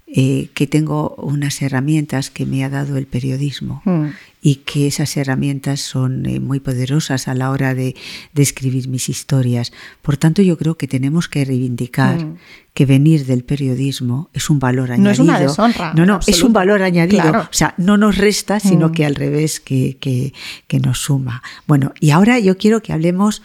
eh, 0.08 0.50
que 0.54 0.68
tengo 0.68 1.16
unas 1.18 1.64
herramientas 1.64 2.30
que 2.30 2.46
me 2.46 2.64
ha 2.64 2.70
dado 2.70 2.98
el 2.98 3.08
periodismo 3.08 3.82
mm. 3.86 4.10
y 4.40 4.58
que 4.58 4.86
esas 4.86 5.18
herramientas 5.18 5.80
son 5.80 6.28
eh, 6.28 6.40
muy 6.40 6.60
poderosas 6.60 7.28
a 7.28 7.34
la 7.34 7.50
hora 7.50 7.74
de, 7.74 7.96
escribir 8.36 8.88
mis 8.88 9.10
historias. 9.10 9.74
Por 10.04 10.18
tanto, 10.18 10.44
yo 10.44 10.60
creo 10.60 10.78
que 10.78 10.88
tenemos 10.88 11.28
que 11.28 11.44
reivindicar 11.44 12.24
mm. 12.24 12.38
que 12.76 12.86
venir 12.86 13.26
del 13.26 13.44
periodismo 13.44 14.30
es 14.32 14.52
un 14.52 14.60
valor 14.60 14.92
añadido. 14.92 15.04
No 15.06 15.10
es 15.10 15.20
una 15.20 15.40
deshonra. 15.40 15.94
No, 15.96 16.06
no, 16.06 16.20
es 16.28 16.44
un 16.44 16.54
valor 16.54 16.84
añadido. 16.84 17.32
O 17.32 17.48
sea, 17.50 17.74
no 17.80 17.98
nos 17.98 18.16
resta, 18.16 18.60
sino 18.60 18.90
mm. 18.90 18.92
que 18.92 19.06
al 19.06 19.16
revés, 19.16 19.60
que, 19.60 19.98
que, 20.00 20.34
que 20.68 20.80
nos 20.80 21.00
suma. 21.00 21.42
Bueno, 21.66 21.96
y 22.00 22.12
ahora 22.12 22.38
yo 22.38 22.60
quiero 22.60 22.84
que 22.84 22.94
hablemos 22.94 23.42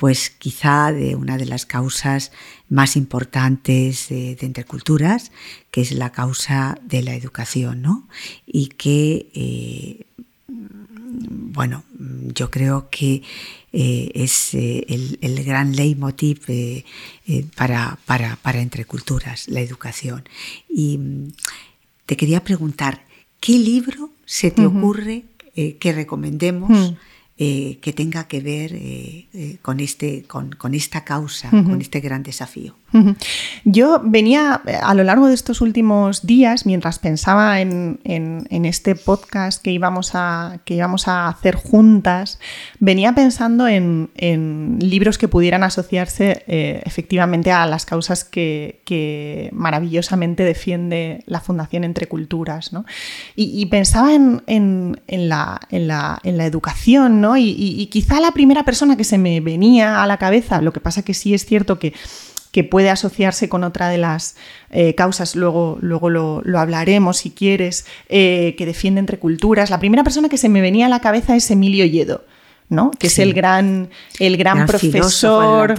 pues 0.00 0.30
quizá 0.30 0.92
de 0.92 1.14
una 1.14 1.36
de 1.36 1.44
las 1.44 1.66
causas 1.66 2.32
más 2.70 2.96
importantes 2.96 4.08
de, 4.08 4.34
Entre 4.40 4.64
Culturas, 4.64 5.30
que 5.70 5.82
es 5.82 5.92
la 5.92 6.10
causa 6.10 6.78
de 6.82 7.02
la 7.02 7.14
educación, 7.14 7.82
¿no? 7.82 8.08
Y 8.46 8.68
que, 8.68 9.28
eh, 9.34 10.06
bueno, 10.96 11.84
yo 12.34 12.50
creo 12.50 12.88
que 12.88 13.22
eh, 13.74 14.10
es 14.14 14.54
eh, 14.54 14.86
el, 14.88 15.44
gran 15.44 15.76
leitmotiv 15.76 16.46
para, 17.54 17.98
para, 18.06 18.36
para 18.36 18.62
Entre 18.62 18.86
Culturas, 18.86 19.48
la 19.48 19.60
educación. 19.60 20.24
Y 20.66 20.98
te 22.06 22.16
quería 22.16 22.42
preguntar, 22.42 23.04
¿qué 23.38 23.58
libro 23.58 24.08
se 24.24 24.50
te 24.50 24.64
ocurre 24.64 25.24
que 25.54 25.92
recomendemos? 25.92 26.70
Mm. 26.70 27.09
Eh, 27.42 27.78
que 27.80 27.94
tenga 27.94 28.24
que 28.24 28.42
ver 28.42 28.74
eh, 28.74 29.26
eh, 29.32 29.56
con, 29.62 29.80
este, 29.80 30.24
con, 30.24 30.50
con, 30.52 30.74
esta 30.74 31.04
causa, 31.04 31.48
con 31.48 31.80
este 31.80 32.00
gran 32.00 32.22
desafío. 32.22 32.74
Yo 33.64 34.02
venía 34.04 34.60
a 34.82 34.94
lo 34.94 35.04
largo 35.04 35.28
de 35.28 35.34
estos 35.34 35.60
últimos 35.62 36.26
días, 36.26 36.66
mientras 36.66 36.98
pensaba 36.98 37.60
en, 37.60 37.98
este 38.50 38.94
podcast 38.94 39.62
que 39.62 39.70
íbamos, 39.70 40.10
a, 40.14 40.58
que 40.66 40.74
íbamos 40.74 41.08
a 41.08 41.28
hacer 41.28 41.54
juntas, 41.54 42.40
venía 42.78 43.14
pensando 43.14 43.68
en, 43.68 44.10
libros 44.80 45.16
que 45.16 45.28
pudieran 45.28 45.62
asociarse 45.62 46.44
efectivamente 46.46 47.52
a 47.52 47.64
las 47.64 47.86
causas 47.86 48.24
que, 48.24 49.48
maravillosamente 49.52 50.42
defiende 50.42 51.22
la 51.26 51.40
Fundación 51.40 51.84
Entre 51.84 52.06
Culturas. 52.06 52.72
Y, 53.34 53.64
pensaba 53.66 54.12
en, 54.14 55.00
la, 55.06 55.60
la, 55.70 56.20
educación, 56.24 57.20
¿no? 57.20 57.29
Y, 57.36 57.86
quizá 57.86 58.20
la 58.20 58.32
primera 58.32 58.64
persona 58.64 58.96
que 58.96 59.04
se 59.04 59.18
me 59.18 59.40
venía 59.40 60.02
a 60.02 60.06
la 60.06 60.18
cabeza, 60.18 60.60
lo 60.60 60.72
que 60.72 60.80
pasa 60.80 61.02
que 61.02 61.14
sí 61.14 61.34
es 61.34 61.44
cierto 61.44 61.78
que, 61.78 61.92
que 62.52 62.64
puede 62.64 62.90
asociarse 62.90 63.48
con 63.48 63.64
otra 63.64 63.88
de 63.88 63.98
las 63.98 64.36
eh, 64.70 64.94
causas, 64.94 65.36
luego, 65.36 65.78
luego 65.80 66.10
lo, 66.10 66.42
hablaremos 66.58 67.18
si 67.18 67.30
quieres, 67.30 67.86
eh, 68.08 68.54
que 68.58 68.66
defiende 68.66 69.00
entre 69.00 69.18
culturas. 69.18 69.70
La 69.70 69.78
primera 69.78 70.04
persona 70.04 70.28
que 70.28 70.38
se 70.38 70.48
me 70.48 70.60
venía 70.60 70.86
a 70.86 70.90
la 70.90 71.00
cabeza 71.00 71.36
es 71.36 71.50
Emilio 71.50 71.84
Yedo. 71.84 72.24
¿No? 72.70 72.92
que 72.92 73.08
es 73.08 73.18
el 73.18 73.34
gran, 73.34 73.90
el 74.20 74.36
gran, 74.36 74.64
profesor, 74.64 75.74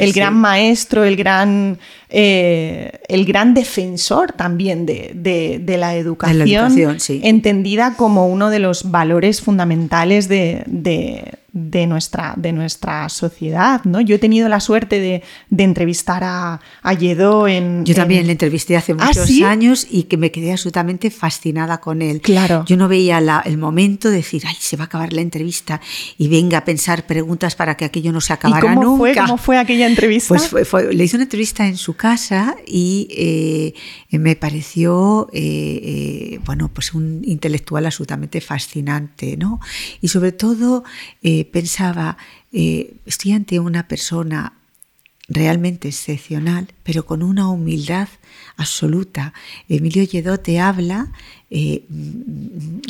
el, 0.00 0.12
gran 0.14 0.34
maestro, 0.34 1.04
el 1.04 1.14
gran, 1.14 1.78
eh, 2.08 3.00
el 3.06 3.26
gran 3.26 3.52
defensor 3.52 4.32
también 4.32 4.86
de, 4.86 5.62
la 5.78 5.94
educación, 5.94 6.98
entendida 7.22 7.94
como 7.96 8.26
uno 8.28 8.48
de 8.48 8.60
los 8.60 8.90
valores 8.90 9.42
fundamentales 9.42 10.26
de, 10.26 11.38
de 11.52 11.86
nuestra, 11.86 12.34
de 12.36 12.52
nuestra 12.52 13.08
sociedad. 13.08 13.84
¿no? 13.84 14.00
Yo 14.00 14.16
he 14.16 14.18
tenido 14.18 14.48
la 14.48 14.60
suerte 14.60 15.00
de, 15.00 15.22
entrevistar 15.62 16.24
a, 16.24 16.60
a 16.82 16.92
en... 16.94 17.84
Yo 17.84 17.94
también 17.94 18.26
le 18.26 18.32
entrevisté 18.32 18.76
hace 18.76 18.92
¿Ah, 18.98 19.06
muchos 19.06 19.30
años 19.42 19.86
y 19.90 20.04
que 20.04 20.16
me 20.16 20.30
quedé 20.30 20.52
absolutamente 20.52 21.10
fascinada 21.10 21.78
con 21.80 22.00
él. 22.00 22.20
Claro. 22.20 22.64
Yo 22.66 22.76
no 22.76 22.88
veía 22.88 23.18
el 23.44 23.58
momento 23.58 24.08
de 24.08 24.16
decir, 24.16 24.42
ay, 24.46 24.56
se 24.58 24.76
va 24.76 24.84
a 24.84 24.86
acabar 24.86 25.12
la 25.12 25.20
entrevista 25.20 25.80
y 26.16 26.28
venga 26.28 26.58
a 26.58 26.64
pensar 26.64 27.06
preguntas 27.06 27.54
para 27.54 27.76
que 27.76 27.84
aquello 27.84 28.12
no 28.12 28.20
se 28.20 28.32
acabara 28.32 28.72
¿Y 28.72 28.74
cómo 28.74 28.96
Fue, 28.96 29.14
¿Cómo 29.14 29.36
fue 29.36 29.58
aquella 29.58 29.86
entrevista? 29.86 30.28
Pues 30.28 30.52
le 30.94 31.04
hice 31.04 31.16
una 31.16 31.24
entrevista 31.24 31.66
en 31.66 31.76
su 31.76 31.94
casa 31.94 32.56
y 32.66 33.08
eh, 33.10 34.18
me 34.18 34.36
pareció, 34.36 35.28
eh, 35.32 35.80
eh, 35.82 36.40
bueno, 36.44 36.70
pues 36.72 36.94
un 36.94 37.22
intelectual 37.24 37.84
absolutamente 37.84 38.40
fascinante, 38.40 39.36
¿no? 39.36 39.60
Y 40.00 40.08
sobre 40.08 40.32
todo 40.32 40.84
pensaba, 41.44 42.16
eh, 42.52 42.96
estoy 43.06 43.32
ante 43.32 43.58
una 43.58 43.88
persona 43.88 44.61
realmente 45.28 45.88
excepcional, 45.88 46.68
pero 46.82 47.06
con 47.06 47.22
una 47.22 47.48
humildad 47.48 48.08
absoluta. 48.56 49.32
Emilio 49.68 50.02
Lledó 50.02 50.38
te 50.38 50.58
habla 50.58 51.12
eh, 51.48 51.84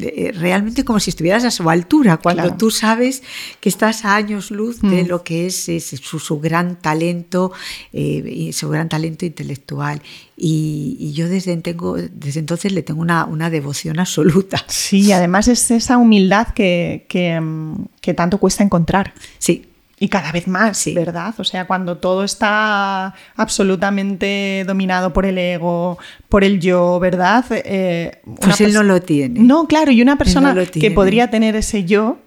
eh, 0.00 0.32
realmente 0.32 0.84
como 0.84 1.00
si 1.00 1.10
estuvieras 1.10 1.44
a 1.44 1.50
su 1.50 1.68
altura, 1.68 2.16
cuando 2.18 2.54
tú 2.56 2.70
sabes 2.70 3.22
que 3.60 3.68
estás 3.68 4.04
a 4.04 4.14
años 4.14 4.50
luz 4.50 4.80
de 4.80 5.04
mm. 5.04 5.08
lo 5.08 5.24
que 5.24 5.46
es, 5.46 5.68
su, 6.00 6.40
gran 6.40 6.80
talento 6.80 7.52
y 7.92 8.52
su 8.52 8.68
gran 8.68 8.88
talento 8.88 9.26
intelectual. 9.26 10.00
Y, 10.36 11.12
yo 11.12 11.28
desde, 11.28 11.56
tengo, 11.58 11.96
desde 11.96 12.40
entonces 12.40 12.72
le 12.72 12.82
tengo 12.82 13.02
una, 13.02 13.24
una, 13.26 13.50
devoción 13.50 13.98
absoluta. 13.98 14.64
Sí, 14.68 15.12
además 15.12 15.48
es 15.48 15.70
esa 15.70 15.98
humildad 15.98 16.48
que, 16.54 17.04
que, 17.08 17.40
que 18.00 18.14
tanto 18.14 18.38
cuesta 18.38 18.62
encontrar. 18.62 19.12
Sí, 19.38 19.66
y 20.02 20.08
cada 20.08 20.32
vez 20.32 20.48
más, 20.48 20.84
¿verdad? 20.92 21.32
O 21.38 21.44
sea, 21.44 21.68
cuando 21.68 21.98
todo 21.98 22.24
está 22.24 23.14
absolutamente 23.36 24.64
dominado 24.66 25.12
por 25.12 25.26
el 25.26 25.38
ego, 25.38 25.96
por 26.28 26.42
el 26.42 26.58
yo, 26.58 26.98
¿verdad? 26.98 27.44
Eh, 27.50 28.20
pues 28.40 28.60
él 28.60 28.72
no 28.72 28.82
lo 28.82 29.00
tiene. 29.00 29.38
No, 29.38 29.68
claro, 29.68 29.92
y 29.92 30.02
una 30.02 30.18
persona 30.18 30.56
que 30.72 30.90
podría 30.90 31.30
tener 31.30 31.54
ese 31.54 31.84
yo 31.84 32.18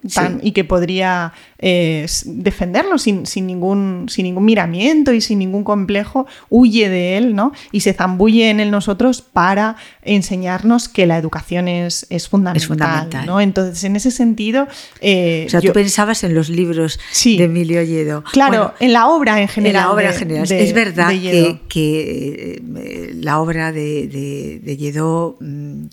y 0.42 0.54
que 0.54 0.64
podría 0.64 1.34
eh, 1.60 2.06
defenderlo 2.26 2.98
sin, 2.98 3.24
ningún, 3.36 4.08
sin 4.10 4.24
ningún 4.24 4.46
miramiento 4.46 5.14
y 5.14 5.22
sin 5.22 5.40
ningún 5.40 5.64
complejo, 5.64 6.28
huye 6.50 6.90
de 6.90 7.18
él, 7.18 7.36
¿no? 7.36 7.54
Y 7.72 7.82
se 7.82 7.94
zambulle 7.94 8.50
en 8.50 8.60
él 8.60 8.72
nosotros 8.72 9.22
para 9.22 9.76
enseñarnos 10.02 10.90
que 10.90 11.06
la 11.06 11.18
educación 11.18 11.68
es, 11.68 12.06
es, 12.10 12.28
fundamental, 12.28 13.26
¿no? 13.26 13.42
Entonces, 13.42 13.84
en 13.84 13.96
ese 13.96 14.12
sentido... 14.12 14.68
Eh, 15.02 15.46
o 15.48 15.50
sea, 15.50 15.62
tú 15.62 15.74
pensabas 15.74 16.24
en 16.24 16.36
los 16.36 16.50
libros 16.50 17.00
de 17.24 17.44
Emilio 17.44 17.82
Yedo. 17.82 18.24
Claro, 18.32 18.74
en 18.80 18.94
la 18.94 19.08
obra 19.08 19.42
en 19.42 19.48
general. 19.48 19.76
En 19.76 19.82
la 19.82 19.92
obra 19.92 20.10
en 20.12 20.16
general. 20.16 20.52
es 20.52 20.74
verdad 20.74 21.14
que, 21.70 22.62
la 23.16 23.40
obra 23.40 23.72
de 23.72 23.96
de, 24.08 24.60
de, 24.60 25.02
mm, 25.40 25.88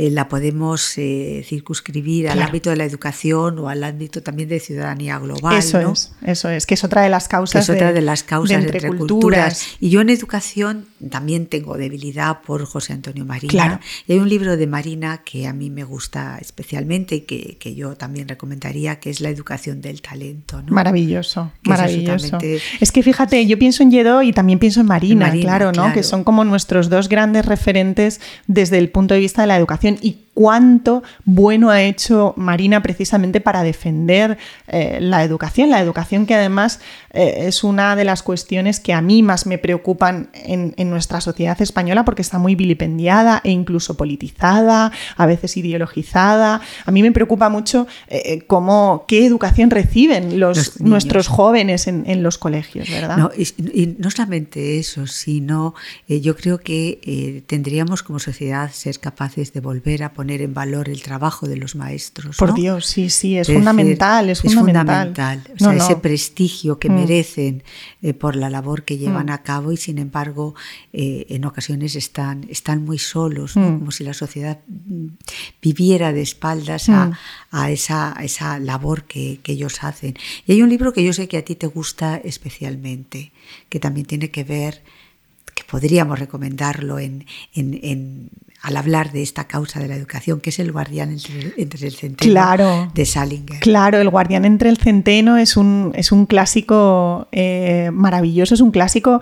eh, 0.00 0.12
la 0.12 0.28
podemos 0.28 0.96
eh, 0.96 1.44
circunscribir 1.44 2.28
al 2.28 2.40
ámbito 2.40 2.70
de 2.70 2.76
la 2.76 2.84
educación 2.84 3.58
o 3.58 3.68
al 3.68 3.82
ámbito 3.82 4.22
también 4.22 4.48
de 4.48 4.60
ciudadanía 4.60 5.18
global. 5.18 5.58
Eso 5.58 5.80
es, 5.80 6.12
eso 6.22 6.48
es, 6.50 6.66
que 6.66 6.74
es 6.74 6.84
otra 6.84 7.02
de 7.02 7.08
las 7.08 7.26
causas. 7.26 7.68
es 7.68 7.74
otra 7.74 7.92
de, 7.92 8.00
las 8.00 8.22
causas 8.22 8.62
entre, 8.62 8.80
culturas. 8.96 9.66
Y 9.80 9.90
yo 9.90 10.00
en 10.00 10.10
educación 10.10 10.86
también 11.10 11.46
tengo 11.46 11.76
debilidad 11.76 12.42
por 12.42 12.64
José 12.64 12.92
Antonio 12.92 13.24
Marina. 13.24 13.80
Y 14.06 14.12
hay 14.12 14.18
un 14.20 14.28
libro 14.28 14.56
de 14.56 14.68
Marina 14.68 15.22
que 15.24 15.48
a 15.48 15.52
mí 15.52 15.68
me 15.68 15.82
gusta 15.82 16.38
especialmente 16.40 17.16
y 17.16 17.20
que, 17.22 17.74
yo 17.74 17.96
también 17.96 18.28
recomendaría, 18.28 19.00
que 19.00 19.10
es 19.10 19.20
La 19.20 19.30
educación 19.30 19.80
del 19.80 20.00
talento. 20.00 20.62
Maravilloso, 20.68 21.50
maravilloso. 21.64 22.38
Es, 22.80 22.92
que 22.92 23.02
fíjate, 23.02 23.44
yo 23.48 23.58
pienso 23.58 23.82
en 23.82 23.90
Yedo 23.90 24.22
y 24.22 24.32
también 24.32 24.60
pienso 24.60 24.78
en 24.78 24.86
Marina, 24.86 25.32
claro, 25.32 25.72
¿no? 25.72 25.92
Que 25.92 26.04
son 26.04 26.22
como 26.22 26.44
nuestros 26.44 26.88
dos 26.88 27.08
grandes 27.08 27.46
referentes 27.46 28.20
desde 28.46 28.78
el 28.78 28.90
punto 28.90 29.14
de 29.14 29.20
vista 29.20 29.42
de 29.42 29.48
la 29.48 29.56
educación 29.56 29.87
y 29.96 30.27
cuánto 30.38 31.02
bueno 31.24 31.68
ha 31.70 31.82
hecho 31.82 32.32
Marina 32.36 32.80
precisamente 32.80 33.40
para 33.40 33.64
defender 33.64 34.38
eh, 34.68 34.98
la 35.00 35.24
educación, 35.24 35.68
la 35.68 35.80
educación 35.80 36.26
que 36.26 36.36
además 36.36 36.78
eh, 37.12 37.46
es 37.48 37.64
una 37.64 37.96
de 37.96 38.04
las 38.04 38.22
cuestiones 38.22 38.78
que 38.78 38.92
a 38.92 39.02
mí 39.02 39.24
más 39.24 39.46
me 39.46 39.58
preocupan 39.58 40.30
en, 40.34 40.74
nuestra 40.90 41.20
sociedad 41.20 41.60
española 41.60 42.04
porque 42.04 42.22
está 42.22 42.38
muy 42.38 42.54
vilipendiada 42.54 43.40
e 43.42 43.50
incluso 43.50 43.96
politizada, 43.96 44.92
a 45.16 45.26
veces 45.26 45.56
ideologizada. 45.56 46.60
A 46.86 46.90
mí 46.92 47.02
me 47.02 47.10
preocupa 47.10 47.48
mucho 47.48 47.88
eh, 48.06 48.42
cómo, 48.46 49.06
qué 49.08 49.26
educación 49.26 49.70
reciben 49.70 50.38
los, 50.38 50.80
nuestros 50.80 51.26
jóvenes 51.26 51.88
en, 51.88 52.22
los 52.22 52.38
colegios, 52.38 52.88
¿verdad? 52.88 53.32
y, 53.36 53.96
no 53.98 54.10
solamente 54.12 54.78
eso, 54.78 55.08
sino 55.08 55.74
yo 56.06 56.36
creo 56.36 56.58
que 56.58 57.42
tendríamos 57.48 58.04
como 58.04 58.20
sociedad 58.20 58.70
ser 58.70 59.00
capaces 59.00 59.52
de 59.52 59.60
volver 59.60 60.04
a 60.04 60.12
poner 60.12 60.27
poner 60.28 60.42
en 60.42 60.52
valor 60.52 60.90
el 60.90 61.00
trabajo 61.00 61.48
de 61.48 61.56
los 61.56 61.74
maestros. 61.74 62.36
Por 62.36 62.50
¿no? 62.50 62.54
Dios, 62.54 62.84
sí, 62.84 63.08
sí, 63.08 63.38
es, 63.38 63.46
fundamental, 63.46 64.28
es 64.28 64.42
fundamental. 64.42 65.42
O 65.54 65.58
sea, 65.58 65.72
ese 65.72 65.96
prestigio 65.96 66.78
que 66.78 66.90
mm. 66.90 66.94
merecen 66.94 67.62
eh, 68.02 68.12
por 68.12 68.36
la 68.36 68.50
labor 68.50 68.82
que 68.82 68.98
llevan 68.98 69.26
mm. 69.26 69.30
a 69.30 69.42
cabo 69.42 69.72
y 69.72 69.78
sin 69.78 69.96
embargo 69.96 70.54
eh, 70.92 71.24
en 71.30 71.46
ocasiones 71.46 71.96
están, 71.96 72.46
están 72.50 72.84
muy 72.84 72.98
solos, 72.98 73.56
mm. 73.56 73.78
como 73.78 73.90
si 73.90 74.04
la 74.04 74.12
sociedad 74.12 74.58
viviera 75.62 76.12
de 76.12 76.20
espaldas 76.20 76.90
a, 76.90 77.18
a, 77.50 77.70
esa, 77.70 78.14
esa, 78.20 78.58
labor 78.58 79.04
que, 79.04 79.40
que 79.42 79.52
ellos 79.52 79.82
hacen. 79.82 80.14
Y 80.46 80.52
hay 80.52 80.60
un 80.60 80.68
libro 80.68 80.92
que 80.92 81.02
yo 81.02 81.14
sé 81.14 81.26
que 81.26 81.38
a 81.38 81.44
ti 81.44 81.54
te 81.54 81.68
gusta 81.68 82.18
especialmente, 82.18 83.32
que 83.70 83.80
también 83.80 84.06
tiene 84.06 84.30
que 84.30 84.44
ver 84.44 84.82
que 85.58 85.64
podríamos 85.68 86.20
recomendarlo 86.20 87.00
en, 87.00 87.26
en, 87.52 88.30
al 88.62 88.76
hablar 88.76 89.10
de 89.10 89.22
esta 89.22 89.48
causa 89.48 89.80
de 89.80 89.88
la 89.88 89.96
educación, 89.96 90.40
que 90.40 90.50
es 90.50 90.60
el 90.60 90.70
guardián 90.70 91.10
entre, 91.10 91.86
el 91.86 91.94
centeno 91.94 92.92
de 92.94 93.04
Salinger. 93.04 93.58
Claro, 93.58 93.98
el 93.98 94.08
guardián 94.08 94.44
entre 94.44 94.68
el 94.68 94.76
centeno 94.76 95.36
es 95.36 95.56
un, 95.56 95.90
es 95.96 96.12
un 96.12 96.26
clásico 96.26 97.26
eh, 97.32 97.90
maravilloso, 97.92 98.54
es 98.54 98.60
un 98.60 98.70
clásico 98.70 99.20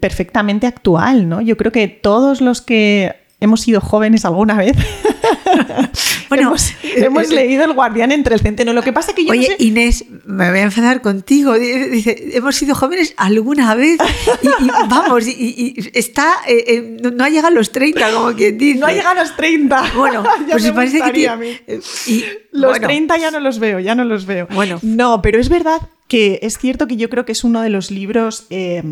perfectamente 0.00 0.66
actual, 0.66 1.30
¿no? 1.30 1.40
Yo 1.40 1.56
creo 1.56 1.72
que 1.72 1.88
todos 1.88 2.42
los 2.42 2.60
que 2.60 3.16
hemos 3.40 3.62
sido 3.62 3.80
jóvenes 3.80 4.26
alguna 4.26 4.56
vez. 4.56 4.76
bueno, 6.28 6.54
hemos, 6.82 7.28
leído 7.30 7.64
El 7.64 7.72
guardián 7.72 8.12
entre 8.12 8.34
el 8.34 8.40
centeno. 8.40 8.72
Lo 8.72 8.82
que 8.82 8.92
pasa 8.92 9.14
que 9.14 9.24
yo 9.24 9.30
Oye, 9.30 9.56
Inés, 9.58 10.04
me 10.24 10.50
voy 10.50 10.60
a 10.60 10.62
enfadar 10.62 11.00
contigo. 11.00 11.54
Dice, 11.54 12.30
hemos 12.32 12.56
sido 12.56 12.74
jóvenes 12.74 13.14
alguna 13.16 13.74
vez 13.74 13.98
y, 14.42 14.68
vamos, 14.88 15.26
y, 15.26 15.74
está, 15.94 16.32
eh, 16.46 16.64
eh, 16.66 16.96
no, 17.12 17.24
ha 17.24 17.28
llegado 17.28 17.48
a 17.48 17.50
los 17.50 17.72
30, 17.72 18.12
como 18.12 18.32
quien 18.34 18.58
dice. 18.58 18.78
No 18.78 18.86
ha 18.86 18.92
llegado 18.92 19.20
a 19.20 19.22
los 19.22 19.36
30. 19.36 19.92
Bueno, 19.96 20.24
pues 20.50 20.62
me 20.62 20.72
parece 20.72 21.00
que 21.12 21.28
a 21.28 21.36
mí. 21.36 21.58
los 22.52 22.80
30 22.80 23.16
ya 23.18 23.30
no 23.30 23.40
los 23.40 23.58
veo, 23.58 23.78
ya 23.78 23.94
no 23.94 24.04
los 24.04 24.26
veo. 24.26 24.46
Bueno. 24.52 24.78
No, 24.82 25.22
pero 25.22 25.40
es 25.40 25.48
verdad 25.48 25.80
que 26.08 26.40
es 26.42 26.58
cierto 26.58 26.86
que 26.86 26.96
yo 26.96 27.08
creo 27.08 27.24
que 27.24 27.32
es 27.32 27.44
uno 27.44 27.62
de 27.62 27.70
los 27.70 27.90
libros... 27.90 28.46
Eh, 28.50 28.82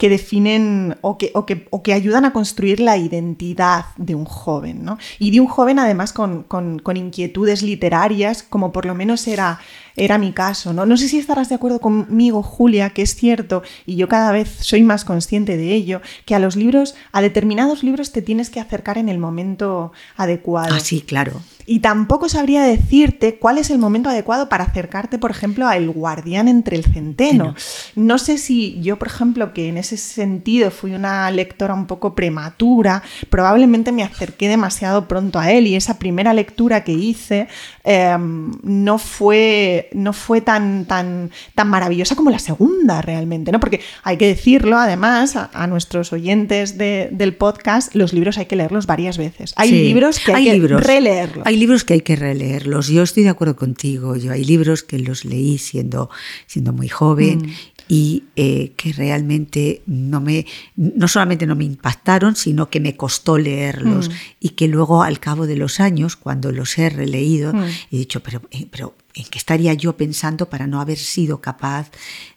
que 0.00 0.08
definen 0.08 0.96
o 1.02 1.18
que, 1.18 1.30
o 1.34 1.44
que, 1.44 1.66
o 1.68 1.82
que, 1.82 1.92
ayudan 1.92 2.24
a 2.24 2.32
construir 2.32 2.80
la 2.80 2.96
identidad 2.96 3.84
de 3.98 4.14
un 4.14 4.24
joven, 4.24 4.82
¿no? 4.82 4.96
Y 5.18 5.30
de 5.30 5.40
un 5.40 5.46
joven 5.46 5.78
además 5.78 6.14
con, 6.14 6.42
con, 6.42 6.78
con 6.78 6.96
inquietudes 6.96 7.62
literarias, 7.62 8.42
como 8.42 8.72
por 8.72 8.86
lo 8.86 8.94
menos 8.94 9.28
era 9.28 9.60
era 10.00 10.18
mi 10.18 10.32
caso. 10.32 10.72
¿no? 10.72 10.86
no 10.86 10.96
sé 10.96 11.08
si 11.08 11.18
estarás 11.18 11.48
de 11.48 11.54
acuerdo 11.54 11.80
conmigo, 11.80 12.42
Julia, 12.42 12.90
que 12.90 13.02
es 13.02 13.14
cierto, 13.14 13.62
y 13.86 13.96
yo 13.96 14.08
cada 14.08 14.32
vez 14.32 14.48
soy 14.60 14.82
más 14.82 15.04
consciente 15.04 15.56
de 15.56 15.74
ello, 15.74 16.00
que 16.24 16.34
a 16.34 16.38
los 16.38 16.56
libros, 16.56 16.94
a 17.12 17.20
determinados 17.20 17.82
libros 17.82 18.10
te 18.10 18.22
tienes 18.22 18.50
que 18.50 18.60
acercar 18.60 18.98
en 18.98 19.08
el 19.08 19.18
momento 19.18 19.92
adecuado. 20.16 20.74
Ah, 20.74 20.80
sí, 20.80 21.02
claro. 21.02 21.42
Y 21.66 21.78
tampoco 21.78 22.28
sabría 22.28 22.64
decirte 22.64 23.38
cuál 23.38 23.58
es 23.58 23.70
el 23.70 23.78
momento 23.78 24.08
adecuado 24.08 24.48
para 24.48 24.64
acercarte, 24.64 25.18
por 25.18 25.30
ejemplo, 25.30 25.68
a 25.68 25.76
El 25.76 25.88
guardián 25.90 26.48
entre 26.48 26.76
el 26.76 26.84
centeno. 26.84 27.54
No 27.94 28.18
sé 28.18 28.38
si 28.38 28.80
yo, 28.80 28.98
por 28.98 29.06
ejemplo, 29.06 29.52
que 29.52 29.68
en 29.68 29.76
ese 29.76 29.96
sentido 29.96 30.72
fui 30.72 30.94
una 30.94 31.30
lectora 31.30 31.74
un 31.74 31.86
poco 31.86 32.16
prematura, 32.16 33.04
probablemente 33.28 33.92
me 33.92 34.02
acerqué 34.02 34.48
demasiado 34.48 35.06
pronto 35.06 35.38
a 35.38 35.52
él 35.52 35.68
y 35.68 35.76
esa 35.76 35.98
primera 36.00 36.34
lectura 36.34 36.82
que 36.82 36.90
hice 36.90 37.46
em, 37.84 38.50
no 38.64 38.98
fue 38.98 39.89
no 39.92 40.12
fue 40.12 40.40
tan, 40.40 40.84
tan, 40.86 41.30
tan 41.54 41.68
maravillosa 41.68 42.16
como 42.16 42.30
la 42.30 42.38
segunda 42.38 43.02
realmente, 43.02 43.52
¿no? 43.52 43.60
Porque 43.60 43.80
hay 44.02 44.16
que 44.16 44.26
decirlo, 44.26 44.78
además, 44.78 45.36
a, 45.36 45.66
nuestros 45.66 46.12
oyentes 46.12 46.76
del 46.78 47.34
podcast, 47.34 47.94
los 47.94 48.12
libros 48.12 48.38
hay 48.38 48.46
que 48.46 48.56
leerlos 48.56 48.86
varias 48.86 49.18
veces. 49.18 49.52
Hay 49.56 49.70
libros 49.70 50.18
que 50.18 50.32
hay, 50.32 50.44
que 50.60 50.66
releerlos. 50.68 51.46
Hay 51.46 51.56
libros 51.56 51.84
que 51.84 51.94
hay 51.94 52.00
que 52.00 52.16
releerlos. 52.16 52.88
Yo 52.88 53.02
estoy 53.02 53.24
de 53.24 53.28
acuerdo 53.28 53.56
contigo. 53.56 54.16
Yo 54.16 54.32
hay 54.32 54.44
libros 54.44 54.82
que 54.82 54.98
los 54.98 55.24
leí 55.24 55.58
siendo, 55.58 56.10
siendo 56.46 56.72
muy 56.72 56.88
joven 56.88 57.38
mm. 57.38 57.50
y 57.88 58.24
eh, 58.36 58.72
que 58.76 58.92
realmente 58.92 59.82
no 59.86 60.20
me 60.20 60.46
no 60.76 61.08
solamente 61.08 61.46
no 61.46 61.56
me 61.56 61.64
impactaron, 61.64 62.36
sino 62.36 62.70
que 62.70 62.80
me 62.80 62.96
costó 62.96 63.38
leerlos 63.38 64.08
mm. 64.08 64.12
y 64.40 64.48
que 64.50 64.68
luego 64.68 65.02
al 65.02 65.20
cabo 65.20 65.46
de 65.46 65.56
los 65.56 65.80
años, 65.80 66.16
cuando 66.16 66.52
los 66.52 66.78
he 66.78 66.88
releído, 66.90 67.52
mm. 67.52 67.64
he 67.92 67.96
dicho, 67.96 68.20
pero, 68.20 68.42
eh, 68.50 68.66
pero 68.70 68.94
en 69.14 69.24
qué 69.24 69.38
estaría 69.38 69.74
yo 69.74 69.96
pensando 69.96 70.48
para 70.48 70.66
no 70.66 70.80
haber 70.80 70.98
sido 70.98 71.40
capaz 71.40 71.90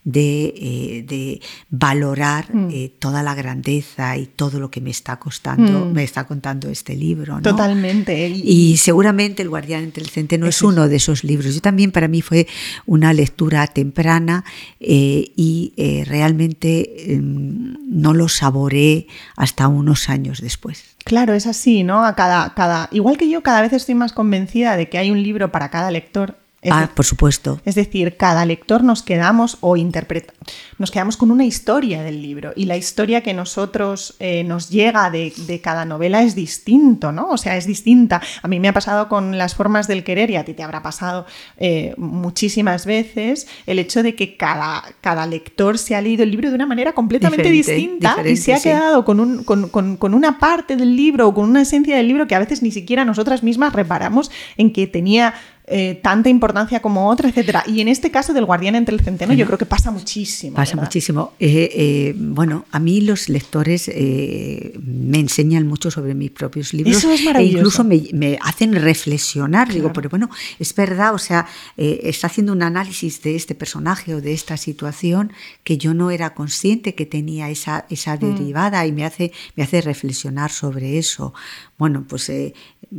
de, 0.04 0.54
eh, 0.58 1.40
valorar 1.70 2.54
mm. 2.54 2.70
eh, 2.72 2.92
toda 3.00 3.24
la 3.24 3.36
grandeza 3.36 4.18
y 4.18 4.26
todo 4.26 4.60
lo 4.60 4.72
que 4.72 4.82
me 4.82 4.90
está 4.90 5.18
costando, 5.18 5.86
mm. 5.86 5.94
me 5.94 6.04
está 6.04 6.26
contando 6.26 6.70
este 6.70 6.96
libro. 6.96 7.40
Totalmente. 7.42 8.28
Y, 8.30 8.78
seguramente 8.78 9.44
El 9.44 9.50
Guardián 9.50 9.84
entre 9.84 10.04
el 10.04 10.10
Centeno 10.10 10.48
es 10.48 10.62
uno 10.62 10.88
de 10.88 10.96
esos 10.96 11.24
libros. 11.24 11.54
Yo 11.54 11.62
también 11.62 11.92
para 11.92 12.08
mí 12.08 12.22
fue 12.22 12.48
una 12.86 13.14
lectura 13.14 13.68
temprana 13.68 14.44
eh, 14.80 15.32
y 15.36 15.74
realmente 16.06 17.14
em, 17.14 17.78
no 17.88 18.14
lo 18.14 18.30
saboré 18.30 19.08
hasta 19.36 19.68
unos 19.68 20.10
años 20.10 20.42
después. 20.42 20.96
Claro, 21.06 21.34
es 21.34 21.48
así, 21.48 21.84
¿no? 21.84 22.06
A 22.06 22.16
cada, 22.16 22.54
cada, 22.56 22.90
igual 22.92 23.18
que 23.18 23.30
yo, 23.30 23.44
cada 23.44 23.62
vez 23.62 23.74
estoy 23.74 23.96
más 23.96 24.14
convencida 24.14 24.78
de 24.78 24.90
que 24.90 24.98
hay 24.98 25.12
un 25.12 25.22
libro 25.22 25.52
para 25.52 25.70
cada 25.70 25.92
lector 25.92 26.43
ah, 26.72 26.90
por 26.94 27.06
supuesto. 27.06 27.62
Es 27.66 27.76
decir, 27.76 28.18
cada 28.18 28.46
lector 28.46 28.84
nos 28.84 29.04
quedamos 29.04 29.58
o 29.62 29.78
interpreta, 29.78 30.34
nos 30.78 30.92
quedamos 30.92 31.18
con 31.18 31.32
una 31.32 31.46
historia 31.46 32.04
del 32.04 32.22
libro 32.22 32.54
y 32.56 32.66
la 32.66 32.78
historia 32.78 33.22
que 33.22 33.34
nosotros 33.34 34.16
eh, 34.20 34.44
nos 34.44 34.70
llega 34.70 35.10
de, 35.10 35.32
cada 35.64 35.86
novela 35.86 36.24
es 36.24 36.36
distinto, 36.36 37.12
¿no? 37.12 37.30
O 37.30 37.38
sea, 37.38 37.58
es 37.58 37.66
distinta. 37.66 38.22
A 38.42 38.48
mí 38.48 38.60
me 38.60 38.68
ha 38.68 38.74
pasado 38.74 39.08
con 39.08 39.38
las 39.38 39.56
formas 39.56 39.88
del 39.88 40.04
querer 40.04 40.30
y 40.30 40.36
a 40.36 40.46
ti 40.46 40.54
te 40.54 40.64
habrá 40.64 40.82
pasado 40.82 41.26
eh, 41.58 41.94
muchísimas 41.98 42.86
veces 42.86 43.48
el 43.66 43.80
hecho 43.80 44.04
de 44.04 44.16
que 44.16 44.38
cada, 44.38 44.84
cada 45.02 45.26
lector 45.26 45.78
se 45.78 45.96
ha 45.96 46.02
leído 46.02 46.24
el 46.24 46.32
libro 46.32 46.50
de 46.50 46.56
una 46.56 46.66
manera 46.66 46.94
completamente 46.94 47.50
distinta 47.50 48.18
y 48.26 48.38
se 48.38 48.54
ha 48.54 48.60
quedado 48.60 49.06
con, 49.06 49.20
un, 49.20 49.44
con, 49.44 49.70
con 49.70 50.14
una 50.14 50.40
parte 50.40 50.76
del 50.76 50.96
libro 50.96 51.28
o 51.28 51.34
con 51.34 51.50
una 51.50 51.62
esencia 51.62 51.96
del 51.96 52.08
libro 52.08 52.28
que 52.28 52.36
a 52.36 52.40
veces 52.40 52.62
ni 52.62 52.72
siquiera 52.72 53.06
nosotras 53.06 53.44
mismas 53.44 53.74
reparamos 53.74 54.32
en 54.58 54.72
que 54.72 54.88
tenía 54.88 55.34
eh, 55.66 55.98
tanta 56.04 56.28
importancia 56.28 56.82
como 56.82 57.08
otra, 57.08 57.30
etcétera. 57.30 57.64
Y 57.66 57.80
en 57.80 57.88
este 57.88 58.12
caso 58.12 58.34
del 58.34 58.44
guardián 58.44 58.76
entre 58.76 58.94
el 58.94 59.02
centeno, 59.02 59.34
yo 59.34 59.46
creo 59.46 59.58
que 59.58 59.66
pasa 59.66 59.92
muchísimo. 59.92 60.56
Pasa 60.56 60.76
muchísimo. 60.76 61.34
Eh, 61.40 61.70
eh, 61.74 62.16
bueno, 62.18 62.66
a 62.72 62.80
mí 62.80 63.00
los 63.00 63.30
lectores 63.30 63.88
me 63.88 65.20
enseñan 65.20 65.66
mucho 65.66 65.90
sobre 65.90 66.16
mis 66.16 66.32
propios 66.32 66.74
libros. 66.74 66.98
Eso 66.98 67.12
es 67.12 67.24
maravilloso. 67.24 67.56
E 67.56 67.60
incluso 67.60 68.14
me, 68.14 68.38
hacen 68.42 68.74
reflexionar. 68.74 69.72
Digo, 69.72 69.94
pero 69.94 70.10
bueno, 70.10 70.30
es 70.60 70.76
verdad, 70.76 71.14
o 71.14 71.18
sea, 71.18 71.48
está 71.78 72.28
haciendo 72.28 72.52
un 72.52 72.62
análisis 72.62 73.22
de 73.22 73.36
este 73.36 73.56
personaje 73.56 74.14
o 74.16 74.22
de 74.22 74.34
esta 74.34 74.58
situación 74.58 75.32
que 75.64 75.78
yo 75.78 75.94
no 75.94 76.12
era 76.12 76.34
consciente 76.34 76.94
que 76.94 77.06
tenía 77.06 77.50
esa, 77.50 77.86
esa 77.90 78.18
mm. 78.18 78.20
derivada 78.20 78.86
y 78.86 78.92
me 78.92 79.06
hace, 79.06 79.32
me 79.56 79.64
hace 79.64 79.80
reflexionar 79.80 80.52
sobre 80.52 80.98
eso. 80.98 81.34
Bueno, 81.78 82.06
pues 82.08 82.30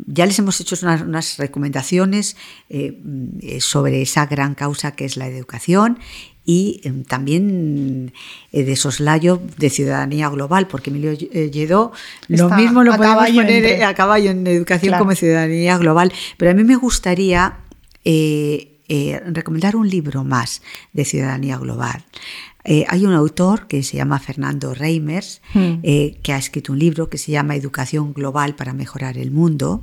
ya 0.06 0.26
les 0.26 0.38
hemos 0.38 0.60
hecho 0.60 0.76
unas, 0.82 1.38
recomendaciones 1.38 2.37
eh, 2.68 3.00
eh, 3.40 3.60
sobre 3.60 4.02
esa 4.02 4.26
gran 4.26 4.54
causa 4.54 4.92
que 4.92 5.04
es 5.04 5.16
la 5.16 5.26
educación 5.28 5.98
y 6.44 6.80
eh, 6.84 6.92
también 7.08 8.12
de 8.52 8.76
soslayo 8.76 9.40
de 9.56 9.70
ciudadanía 9.70 10.28
global, 10.28 10.66
porque 10.66 10.90
Emilio 10.90 11.12
Lledó 11.12 11.92
lo 12.28 12.50
mismo 12.50 12.84
lo 12.84 12.96
podemos 12.96 13.30
poner 13.30 13.84
a 13.84 13.94
caballo 13.94 14.30
en 14.30 14.46
educación 14.46 14.98
como 14.98 15.14
ciudadanía 15.14 15.78
global, 15.78 16.12
pero 16.37 16.50
a 16.50 16.54
mí 16.54 16.64
me 16.64 16.76
gustaría 16.76 17.58
recomendar 19.26 19.76
un 19.76 19.88
libro 19.88 20.24
más 20.24 20.60
de 20.92 21.04
ciudadanía 21.04 21.56
global. 21.56 22.04
Eh, 22.64 22.85
hay 22.88 23.05
un 23.05 23.12
autor 23.12 23.66
que 23.66 23.83
se 23.83 23.98
llama 23.98 24.18
Fernando 24.18 24.74
Reimers, 24.74 25.42
hmm. 25.53 25.81
eh, 25.83 26.18
que 26.22 26.33
ha 26.33 26.38
escrito 26.38 26.72
un 26.72 26.79
libro 26.79 27.11
que 27.11 27.18
se 27.18 27.31
llama 27.31 27.57
Educación 27.57 28.14
Global 28.14 28.57
para 28.57 28.72
Mejorar 28.72 29.18
el 29.18 29.31
Mundo 29.31 29.83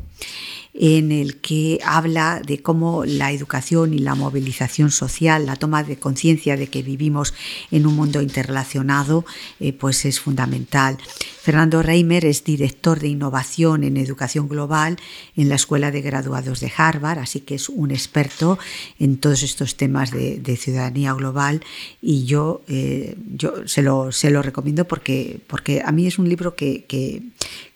en 0.74 1.12
el 1.12 1.38
que 1.38 1.80
habla 1.84 2.42
de 2.46 2.62
cómo 2.62 3.04
la 3.06 3.32
educación 3.32 3.94
y 3.94 4.00
la 4.00 4.16
movilización 4.16 4.92
social, 4.92 5.46
la 5.46 5.58
toma 5.58 5.84
de 5.84 5.98
conciencia 5.98 6.56
de 6.56 6.68
que 6.68 6.82
vivimos 6.82 7.34
en 7.72 7.86
un 7.86 7.96
mundo 7.96 8.22
interrelacionado, 8.22 9.26
eh, 9.60 9.74
pues 9.74 10.06
es 10.06 10.20
fundamental. 10.20 10.98
Fernando 11.42 11.82
Reimer 11.82 12.26
es 12.26 12.44
director 12.44 13.00
de 13.00 13.10
innovación 13.10 13.84
en 13.84 13.98
educación 13.98 14.48
global 14.48 14.98
en 15.36 15.50
la 15.50 15.56
Escuela 15.56 15.92
de 15.92 16.02
Graduados 16.02 16.60
de 16.60 16.72
Harvard, 16.76 17.20
así 17.20 17.42
que 17.42 17.56
es 17.56 17.68
un 17.68 17.92
experto 17.92 18.58
en 19.00 19.18
todos 19.18 19.44
estos 19.44 19.76
temas 19.76 20.12
de, 20.12 20.40
ciudadanía 20.62 21.14
global 21.14 21.62
y 22.02 22.26
yo, 22.26 22.62
eh, 22.68 23.16
yo 23.36 23.68
se, 23.68 23.82
lo, 23.82 24.12
se 24.12 24.30
lo 24.30 24.42
recomiendo 24.42 24.86
porque, 24.86 25.40
porque 25.48 25.82
a 25.84 25.92
mí 25.92 26.06
es 26.06 26.20
un 26.20 26.30
libro 26.30 26.56
que, 26.56 26.84
que 26.86 27.24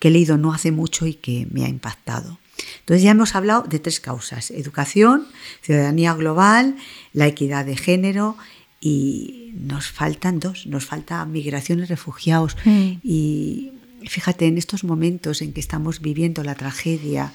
he 0.01 0.09
leído 0.11 0.37
no 0.37 0.53
hace 0.53 0.71
mucho 0.71 1.07
y 1.07 1.15
que 1.15 1.47
me 1.51 1.65
ha 1.65 1.67
impactado. 1.67 2.37
Entonces 2.79 3.03
ya 3.03 3.11
hemos 3.11 3.35
hablado 3.35 3.63
de 3.63 3.79
tres 3.79 3.99
causas, 3.99 4.51
educación, 4.51 5.27
ciudadanía 5.61 6.13
global, 6.13 6.75
la 7.13 7.27
equidad 7.27 7.65
de 7.65 7.77
género 7.77 8.37
y 8.79 9.51
nos 9.55 9.89
faltan 9.89 10.39
dos, 10.39 10.67
nos 10.67 10.85
falta 10.85 11.25
migración 11.25 11.79
y 11.79 11.85
refugiados. 11.85 12.55
Mm. 12.65 12.91
Y 13.03 13.71
fíjate, 14.07 14.47
en 14.47 14.57
estos 14.57 14.83
momentos 14.83 15.41
en 15.41 15.53
que 15.53 15.59
estamos 15.59 16.01
viviendo 16.01 16.43
la 16.43 16.55
tragedia 16.55 17.33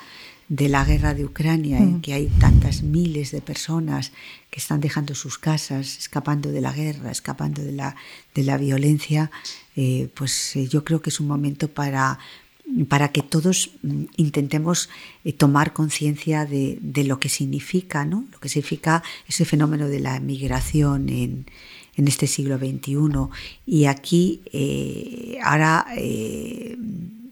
de 0.48 0.68
la 0.68 0.85
guerra 0.85 1.14
de 1.14 1.24
Ucrania, 1.24 1.78
en 1.78 1.98
mm. 1.98 2.00
que 2.00 2.12
hay 2.12 2.26
tantas 2.26 2.83
miles 2.83 3.30
de 3.30 3.40
personas 3.40 4.12
que 4.50 4.59
están 4.59 4.80
dejando 4.80 5.14
sus 5.14 5.38
casas, 5.38 5.98
escapando 5.98 6.50
de 6.50 6.61
la 6.61 6.72
guerra, 6.72 7.11
escapando 7.11 7.62
de 7.62 7.72
la, 7.72 7.96
de 8.35 8.42
la 8.42 8.56
violencia, 8.56 9.30
eh, 9.76 10.09
pues 10.14 10.56
eh, 10.56 10.66
yo 10.66 10.85
creo 10.85 11.02
que 11.02 11.11
es 11.11 11.20
un 11.20 11.28
momento 11.28 11.68
para, 11.68 12.18
para 12.88 13.09
que 13.09 13.22
todos 13.22 13.70
mm, 13.83 14.04
intentemos 14.16 14.88
eh, 15.24 15.33
tomar 15.33 15.72
conciencia 15.72 16.46
de, 16.46 16.78
lo 17.04 17.18
que 17.18 17.28
significa, 17.28 18.04
¿no? 18.04 18.26
lo 18.33 18.38
que 18.40 18.48
significa 18.48 19.02
ese 19.28 19.44
fenómeno 19.44 19.88
de 19.88 20.00
la 20.00 20.20
migración 20.20 21.09
en, 21.09 21.46
en 21.96 22.09
este 22.09 22.26
siglo 22.26 22.59
XXI. 22.59 22.94
Y 23.66 23.87
aquí 23.87 24.42
ahora 25.42 25.87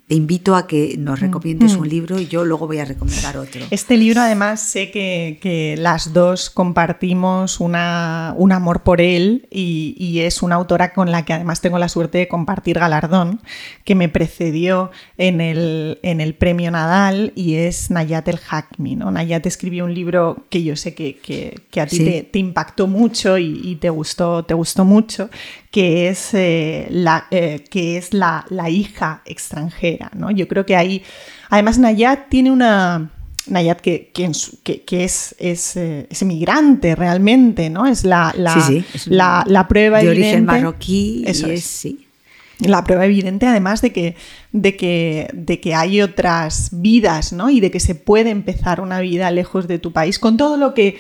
te 0.09 0.15
invito 0.15 0.57
a 0.57 0.67
que 0.67 0.97
nos 0.99 1.21
mm, 1.21 1.23
recomiendes 1.23 1.77
mm. 1.77 1.81
un 1.81 1.89
libro 1.89 2.19
y 2.19 2.27
yo 2.27 2.43
luego 2.43 2.67
voy 2.67 2.79
a 2.79 2.87
recomendar 2.87 3.37
otro. 3.37 3.61
Este 3.71 3.99
libro 3.99 4.23
además 4.23 4.63
sé 4.63 4.91
que, 4.91 5.39
que 5.43 5.77
las 5.79 6.15
dos 6.15 6.49
compartimos 6.49 7.61
una, 7.61 8.33
un 8.39 8.53
amor 8.53 8.83
por 8.83 9.03
él 9.03 9.47
y, 9.51 9.95
y, 9.99 10.21
es 10.21 10.43
una 10.43 10.55
autora 10.55 10.95
con 10.95 11.13
la 11.13 11.27
que 11.27 11.35
además 11.35 11.61
tengo 11.61 11.79
la 11.79 11.91
suerte 11.91 12.17
de 12.17 12.27
compartir 12.27 12.79
galardón, 12.79 13.43
que 13.85 13.95
me 13.95 14.09
precedió 14.09 14.91
en 15.19 15.43
el, 15.43 15.99
en 16.03 16.23
el 16.23 16.35
premio 16.35 16.71
Nadal 16.71 17.33
y 17.35 17.57
es 17.57 17.91
Nayat 17.91 18.29
El 18.29 18.41
Hakmi. 18.49 18.97
¿no? 18.97 19.11
Nayat 19.11 19.45
escribió 19.45 19.85
un 19.85 19.93
libro 19.93 20.47
que 20.49 20.63
yo 20.63 20.75
sé 20.75 20.95
que, 20.95 21.19
que, 21.19 21.61
que 21.71 21.83
a 21.83 21.87
ti 21.87 21.99
te, 21.99 22.23
te, 22.23 22.39
impactó 22.39 22.87
mucho 22.87 23.37
y, 23.37 23.61
y, 23.63 23.77
te, 23.77 23.91
gustó, 23.91 24.43
te 24.43 24.55
gustó 24.55 24.87
mucho, 24.87 25.29
que 25.71 26.09
es, 26.09 26.33
eh, 26.33 26.87
la, 26.91 27.27
eh, 27.31 27.65
que 27.71 27.99
es 27.99 28.15
la, 28.15 28.47
la, 28.49 28.71
hija 28.71 29.23
extranjera. 29.27 30.11
¿no? 30.15 30.31
Yo 30.31 30.49
creo 30.49 30.65
que 30.65 30.77
ahí, 30.77 31.03
además 31.51 31.79
Nayat 31.79 32.29
tiene 32.29 32.51
una... 32.51 33.11
Nayat 33.47 33.81
que, 33.81 34.11
que, 34.13 34.83
que 34.83 35.05
es, 35.05 35.35
es, 35.39 35.77
eh, 35.77 36.07
es, 36.11 36.21
emigrante 36.21 36.95
realmente, 36.95 37.71
¿no? 37.71 37.87
Es 37.87 38.05
la, 38.05 38.35
la, 38.37 38.53
sí, 38.53 38.61
sí, 38.61 38.85
es 38.93 39.07
la, 39.07 39.43
la 39.47 39.67
prueba 39.67 39.99
de 40.01 40.09
evidente. 40.09 40.29
origen 40.29 40.45
marroquí. 40.45 41.25
Eso 41.27 41.47
es 41.47 41.65
sí. 41.65 42.09
La 42.59 42.85
prueba 42.85 43.07
evidente, 43.07 43.47
además, 43.47 43.81
de 43.81 43.91
que, 43.91 44.17
de, 44.53 44.77
que, 44.77 45.31
de 45.33 45.61
que 45.61 45.75
hay 45.75 46.03
otras 46.03 46.69
vidas, 46.73 47.33
¿no? 47.33 47.49
Y 47.49 47.61
de 47.61 47.71
que 47.71 47.81
se 47.81 47.95
puede 47.95 48.29
empezar 48.29 48.83
una 48.83 49.01
vida 49.01 49.31
lejos 49.31 49.67
de 49.67 49.79
tu 49.79 49.93
país, 49.93 50.19
con 50.19 50.37
todo 50.37 50.59
lo 50.59 50.75
que 50.75 50.99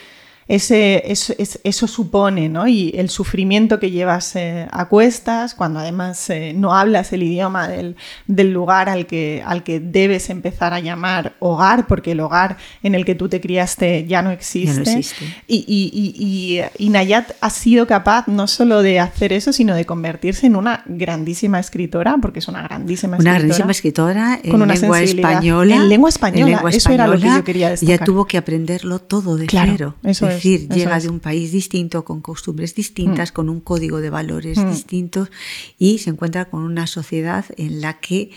ese, 0.48 1.02
eso, 1.12 1.34
eso, 1.36 1.86
supone, 1.86 2.48
¿no? 2.48 2.66
Y 2.66 2.90
el 2.96 3.10
sufrimiento 3.10 3.78
que 3.78 3.90
llevas 3.90 4.34
eh, 4.34 4.66
a 4.70 4.86
cuestas, 4.86 5.54
cuando 5.54 5.78
además 5.78 6.30
eh, 6.30 6.54
no 6.56 6.74
hablas 6.74 7.12
el 7.12 7.22
idioma 7.22 7.68
del, 7.68 7.96
del, 8.26 8.50
lugar 8.50 8.88
al 8.88 9.06
que, 9.06 9.42
al 9.44 9.62
que 9.62 9.78
debes 9.78 10.30
empezar 10.30 10.72
a 10.72 10.80
llamar 10.80 11.34
hogar, 11.38 11.86
porque 11.86 12.12
el 12.12 12.20
hogar 12.20 12.56
en 12.82 12.94
el 12.94 13.04
que 13.04 13.14
tú 13.14 13.28
te 13.28 13.42
criaste 13.42 14.06
ya 14.06 14.22
no 14.22 14.30
existe. 14.30 14.84
Ya 14.84 14.92
no 14.92 14.98
existe. 14.98 15.26
Y, 15.46 15.64
y, 15.68 15.90
y, 15.92 16.62
y, 16.78 16.88
Nayat 16.88 17.32
ha 17.42 17.50
sido 17.50 17.86
capaz 17.86 18.26
no 18.26 18.46
solo 18.46 18.80
de 18.80 19.00
hacer 19.00 19.34
eso, 19.34 19.52
sino 19.52 19.74
de 19.74 19.84
convertirse 19.84 20.46
en 20.46 20.56
una 20.56 20.82
grandísima 20.86 21.60
escritora, 21.60 22.16
porque 22.22 22.38
es 22.38 22.48
una 22.48 22.62
grandísima 22.62 23.18
una 23.18 23.36
escritora. 23.36 23.38
grandísima 23.38 23.70
escritora 23.70 24.40
en 24.42 24.50
con 24.50 24.62
una 24.62 24.74
lengua 24.74 25.02
española. 25.02 25.76
En 25.76 25.88
lengua 25.90 26.08
española, 26.08 26.40
en 26.40 26.52
lengua 26.52 26.70
eso 26.70 26.90
era 26.90 27.06
lo 27.06 27.20
que 27.20 27.26
yo 27.26 27.44
quería 27.44 27.68
destacar. 27.68 27.98
Ya 27.98 28.04
tuvo 28.04 28.24
que 28.24 28.38
aprenderlo 28.38 28.98
todo 28.98 29.36
de 29.36 29.44
claro, 29.44 29.72
cero. 29.72 29.94
Eso 30.02 30.26
es 30.26 30.37
decir, 30.38 30.66
es, 30.70 30.76
llega 30.76 30.96
es. 30.96 31.02
de 31.04 31.08
un 31.10 31.20
país 31.20 31.52
distinto, 31.52 32.04
con 32.04 32.20
costumbres 32.20 32.74
distintas, 32.74 33.30
mm. 33.30 33.34
con 33.34 33.48
un 33.48 33.60
código 33.60 34.00
de 34.00 34.10
valores 34.10 34.58
Mm. 34.58 34.70
distintos 34.70 35.30
y 35.78 35.98
se 35.98 36.10
encuentra 36.10 36.46
con 36.46 36.62
una 36.62 36.86
sociedad 36.86 37.44
en 37.56 37.80
la 37.80 38.00
que 38.00 38.30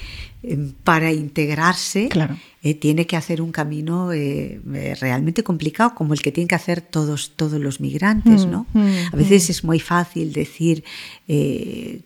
eh, 0.43 0.57
para 0.83 1.11
integrarse 1.11 2.09
claro. 2.09 2.35
eh, 2.63 2.73
tiene 2.73 3.05
que 3.05 3.15
hacer 3.15 3.41
un 3.41 3.51
camino 3.51 4.11
eh, 4.11 4.59
realmente 4.99 5.43
complicado, 5.43 5.93
como 5.95 6.13
el 6.13 6.21
que 6.21 6.31
tienen 6.31 6.47
que 6.47 6.55
hacer 6.55 6.81
todos, 6.81 7.33
todos 7.35 7.59
los 7.59 7.79
migrantes. 7.79 8.45
Mm, 8.45 8.51
¿no? 8.51 8.65
mm, 8.73 9.13
A 9.13 9.15
veces 9.15 9.49
es 9.49 9.63
muy 9.63 9.79
fácil 9.79 10.33
decir 10.33 10.83
eh, 11.27 12.01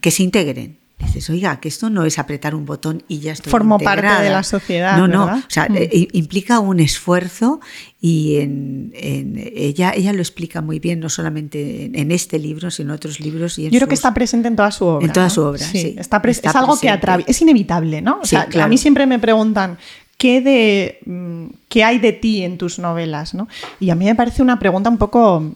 que 0.00 0.10
se 0.10 0.22
integren. 0.22 0.79
Dices, 1.00 1.30
oiga, 1.30 1.58
que 1.60 1.68
esto 1.68 1.88
no 1.90 2.04
es 2.04 2.18
apretar 2.18 2.54
un 2.54 2.66
botón 2.66 3.02
y 3.08 3.20
ya 3.20 3.32
estoy 3.32 3.50
Formo 3.50 3.76
integrada. 3.76 4.08
parte 4.16 4.24
de 4.24 4.30
la 4.30 4.42
sociedad. 4.42 4.98
No, 4.98 5.08
no, 5.08 5.24
o 5.24 5.42
sea, 5.48 5.66
Mm. 5.68 5.76
eh, 5.76 6.08
implica 6.12 6.60
un 6.60 6.78
esfuerzo 6.78 7.60
y 8.00 8.36
en, 8.36 8.92
en- 8.94 9.34
ella, 9.56 9.92
ella 9.94 10.12
lo 10.12 10.20
explica 10.20 10.60
muy 10.60 10.78
bien, 10.78 11.00
no 11.00 11.08
solamente 11.08 11.86
en, 11.86 11.98
en 11.98 12.12
este 12.12 12.38
libro, 12.38 12.70
sino 12.70 12.90
en 12.90 12.96
otros 12.96 13.18
libros. 13.20 13.58
Y 13.58 13.66
en 13.66 13.72
Yo 13.72 13.78
creo 13.78 13.88
que 13.88 13.94
está 13.94 14.12
presente 14.14 14.48
en 14.48 14.56
toda 14.56 14.70
su 14.70 14.84
obra. 14.84 15.06
En 15.06 15.12
toda 15.12 15.26
¿no? 15.26 15.30
su 15.30 15.42
obra, 15.42 15.58
sí. 15.58 15.96
Está 15.98 16.20
es 16.24 16.44
algo 16.54 16.78
que 16.78 16.90
atraviesa. 16.90 17.30
Es 17.30 17.40
inevitable, 17.42 18.02
¿no? 18.02 18.20
O 18.20 18.24
Sí, 18.24 18.30
sea, 18.30 18.46
claro. 18.46 18.66
A 18.66 18.68
mí 18.68 18.76
siempre 18.78 19.06
me 19.06 19.18
preguntan. 19.18 19.78
¿Qué, 20.18 20.42
de, 20.42 20.98
mm, 21.06 21.46
¿Qué 21.70 21.82
hay 21.82 21.98
de 21.98 22.12
ti 22.12 22.42
en 22.42 22.58
tus 22.58 22.78
novelas? 22.78 23.32
¿no? 23.32 23.48
Y 23.80 23.88
a 23.88 23.94
mí 23.94 24.04
me 24.04 24.14
parece 24.14 24.42
una 24.42 24.58
pregunta 24.58 24.90
un 24.90 24.98
poco 24.98 25.54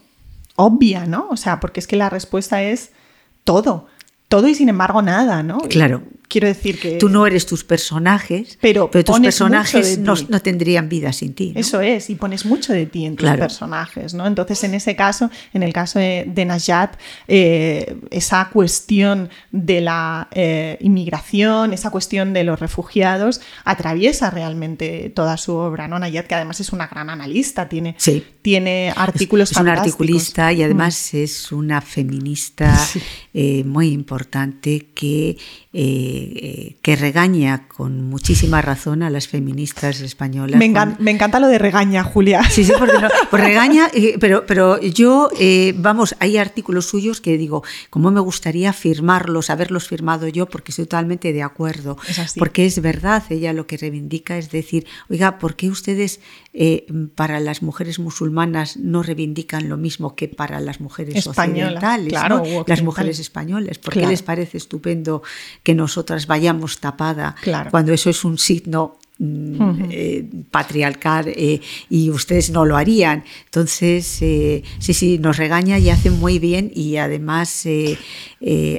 obvia, 0.57 1.05
¿no? 1.05 1.27
O 1.31 1.37
sea, 1.37 1.61
porque 1.61 1.81
es 1.81 1.87
que 1.87 1.97
la 1.97 2.09
respuesta 2.09 2.63
es 2.63 2.91
todo. 3.45 3.89
Todo 4.29 4.49
y 4.49 4.55
sin 4.55 4.69
embargo 4.69 5.03
nada, 5.03 5.43
¿no? 5.43 5.59
Claro. 5.59 6.03
Quiero 6.35 6.49
decir 6.49 6.81
que. 6.81 6.97
Tú 6.97 7.09
no 7.09 7.29
eres 7.29 7.47
tus 7.47 7.63
personajes, 7.63 8.59
Pero 8.61 8.89
tus 8.91 9.05
pones 9.05 9.27
personajes 9.29 9.99
no, 9.99 10.15
no 10.29 10.41
tendrían 10.43 10.89
vida 10.89 11.13
sin 11.13 11.33
ti. 11.33 11.53
¿no? 11.55 11.61
Eso 11.61 11.81
es, 11.81 12.11
y 12.11 12.17
pones 12.17 12.45
mucho 12.45 12.73
de 12.73 12.87
ti 12.87 13.05
en 13.07 13.15
tus 13.15 13.23
Claro. 13.23 13.39
personajes, 13.43 14.15
¿no? 14.15 14.27
Entonces, 14.27 14.65
en 14.65 14.75
ese 14.75 14.97
caso, 14.97 15.31
en 15.53 15.63
el 15.63 15.73
caso 15.73 16.01
de, 16.01 16.25
de 16.27 16.45
Najat, 16.45 16.97
eh, 17.29 17.97
esa 18.11 18.51
cuestión 18.53 19.31
de 19.53 19.81
la 19.81 20.27
eh, 20.33 20.77
inmigración, 20.81 21.73
esa 21.73 21.91
cuestión 21.91 22.33
de 22.33 22.43
los 22.43 22.59
refugiados, 22.59 23.41
atraviesa 23.65 24.31
realmente 24.31 25.13
toda 25.15 25.37
su 25.37 25.55
obra, 25.55 25.87
¿no? 25.87 26.01
Najat, 26.01 26.27
que 26.27 26.35
además 26.35 26.59
es 26.59 26.73
una 26.73 26.89
gran 26.89 27.11
analista, 27.11 27.69
tiene, 27.69 27.95
Sí. 27.99 28.25
tiene 28.43 28.93
artículos 28.97 29.53
es 29.53 29.57
una 29.57 29.71
fantásticos. 29.77 30.01
articulista 30.01 30.53
y 30.53 30.65
además 30.65 31.15
es 31.15 31.53
una 31.53 31.81
feminista 31.81 32.75
Sí. 32.77 33.01
eh, 33.35 33.63
muy 33.65 33.91
importante 33.93 34.89
que, 34.95 35.37
eh, 35.73 36.24
eh, 36.35 36.77
que 36.83 36.97
regaña 36.97 37.69
con 37.69 38.09
muchísima 38.09 38.63
razón 38.63 39.03
a 39.03 39.11
las 39.11 39.29
feministas 39.29 40.01
españolas. 40.01 40.59
Me, 40.59 41.11
encanta 41.11 41.41
lo 41.41 41.49
de 41.49 41.59
regaña, 41.59 42.05
Julia. 42.05 42.43
Sí, 42.51 42.65
sí, 42.65 42.73
porque 42.79 42.99
no, 43.01 43.09
pues 43.31 43.43
regaña, 43.45 43.89
eh, 43.93 44.17
pero, 44.21 44.47
pero 44.47 44.81
yo, 44.81 45.31
eh, 45.39 45.75
vamos, 45.77 46.15
hay 46.21 46.37
artículos 46.39 46.87
suyos 46.87 47.21
que 47.21 47.37
digo, 47.37 47.63
como 47.91 48.11
me 48.11 48.21
gustaría 48.21 48.73
firmarlos, 48.73 49.51
haberlos 49.51 49.89
firmado 49.89 50.29
yo, 50.29 50.47
porque 50.47 50.73
estoy 50.73 50.85
totalmente 50.85 51.33
de 51.33 51.43
acuerdo. 51.43 51.97
Es. 52.09 52.35
Porque 52.39 52.67
es 52.67 52.81
verdad, 52.81 53.23
ella 53.31 53.53
lo 53.53 53.67
que 53.67 53.77
reivindica 53.77 54.39
es 54.39 54.51
decir, 54.51 54.87
oiga, 55.11 55.39
¿por 55.39 55.57
qué 55.57 55.69
ustedes 55.69 56.21
para 57.17 57.41
las 57.41 57.63
mujeres 57.63 57.99
musulmanas 57.99 58.77
no 58.77 59.03
reivindican 59.03 59.69
lo 59.69 59.77
mismo 59.77 60.15
que 60.15 60.29
para 60.29 60.61
las 60.61 60.81
mujeres 60.81 61.17
Españolas, 61.27 61.83
occidentales? 61.83 62.13
claro, 62.13 62.43
Las 62.67 62.83
mujeres 62.83 63.19
españolas. 63.19 63.79
¿Por 63.79 63.93
qué 63.93 64.01
Claro. 64.01 64.11
les 64.13 64.23
parece 64.23 64.57
estupendo 64.59 65.23
que 65.65 65.75
nosotras 65.75 66.14
vayamos 66.27 66.79
tapada 66.79 67.35
Claro. 67.43 67.71
cuando 67.71 67.93
eso 67.93 68.11
es 68.11 68.25
un 68.25 68.39
signo 68.39 68.99
mm, 69.19 69.85
eh, 69.91 70.29
patriarcal 70.51 71.29
eh, 71.29 71.61
y 71.89 72.11
ustedes 72.11 72.51
no 72.51 72.65
lo 72.65 72.77
harían. 72.77 73.23
Entonces, 73.45 74.19
eh, 74.23 74.63
sí, 74.79 74.93
sí, 74.95 75.19
nos 75.19 75.37
regaña 75.37 75.79
y 75.79 75.91
hace 75.91 76.11
muy 76.11 76.39
bien 76.39 76.71
y 76.75 76.97
además 76.97 77.65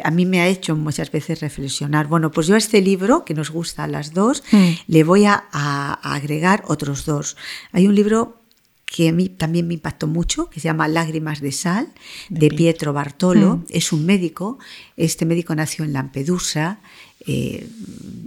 a 0.03 0.11
mí 0.11 0.25
me 0.25 0.41
ha 0.41 0.47
hecho 0.47 0.75
muchas 0.75 1.11
veces 1.11 1.39
reflexionar. 1.41 2.07
Bueno, 2.07 2.31
pues 2.31 2.47
yo 2.47 2.55
a 2.55 2.57
este 2.57 2.81
libro, 2.81 3.23
que 3.25 3.33
nos 3.33 3.49
gusta 3.49 3.83
a 3.85 3.87
las 3.87 4.13
dos, 4.13 4.43
Mm. 4.51 4.69
le 4.87 5.03
voy 5.03 5.25
a, 5.25 5.45
a- 5.51 5.99
a 6.01 6.15
agregar 6.15 6.63
otros 6.67 7.05
dos. 7.05 7.35
Hay 7.71 7.87
un 7.87 7.95
libro 7.95 8.41
que 8.85 9.09
a 9.09 9.11
mí 9.11 9.29
también 9.29 9.67
me 9.67 9.73
impactó 9.73 10.07
mucho, 10.07 10.49
que 10.49 10.59
se 10.59 10.65
llama 10.65 10.87
Lágrimas 10.87 11.41
de 11.41 11.51
Sal, 11.51 11.91
De 12.29 12.49
de, 12.49 12.55
Pietro. 12.55 12.93
Bartolo. 12.93 13.57
Mm. 13.57 13.65
Es 13.69 13.91
un 13.91 14.05
médico, 14.05 14.59
este 14.95 15.25
médico 15.25 15.55
nació 15.55 15.85
en 15.85 15.93
Lampedusa, 15.93 16.79
eh, 17.27 17.67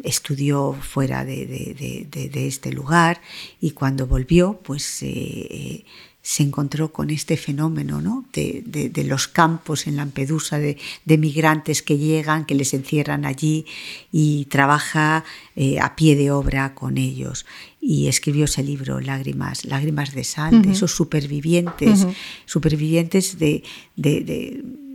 estudió 0.02 0.72
fuera 0.74 1.24
de, 1.24 1.46
de- 1.46 1.74
de- 1.78 2.06
de- 2.10 2.28
de 2.28 2.46
este 2.48 2.72
lugar 2.72 3.20
y 3.60 3.70
cuando 3.70 4.06
volvió, 4.06 4.58
pues 4.64 4.98
eh, 5.02 5.84
se 6.30 6.42
encontró 6.42 6.92
con 6.92 7.08
este 7.08 7.38
fenómeno 7.38 8.02
¿no? 8.02 8.26
de, 8.34 8.62
de- 8.66 8.90
de 8.90 9.04
los 9.04 9.28
campos 9.28 9.86
en 9.86 9.96
Lampedusa, 9.96 10.58
de, 10.58 10.76
de 11.06 11.16
migrantes 11.16 11.80
que 11.82 11.96
llegan, 11.96 12.44
que 12.44 12.54
les 12.54 12.74
encierran 12.74 13.24
allí 13.24 13.64
y 14.12 14.44
trabaja 14.50 15.24
eh, 15.56 15.80
a 15.80 15.96
pie 15.96 16.16
de 16.16 16.30
obra 16.30 16.74
con 16.74 16.98
ellos. 16.98 17.46
Y 17.80 18.08
escribió 18.08 18.44
ese 18.44 18.62
libro, 18.62 19.00
Lágrimas, 19.00 19.64
Lágrimas 19.64 20.12
de 20.14 20.22
Sal, 20.24 20.60
de 20.60 20.72
esos 20.72 20.94
supervivientes, 20.94 22.00
supervivientes 22.44 23.38
de, 23.38 23.62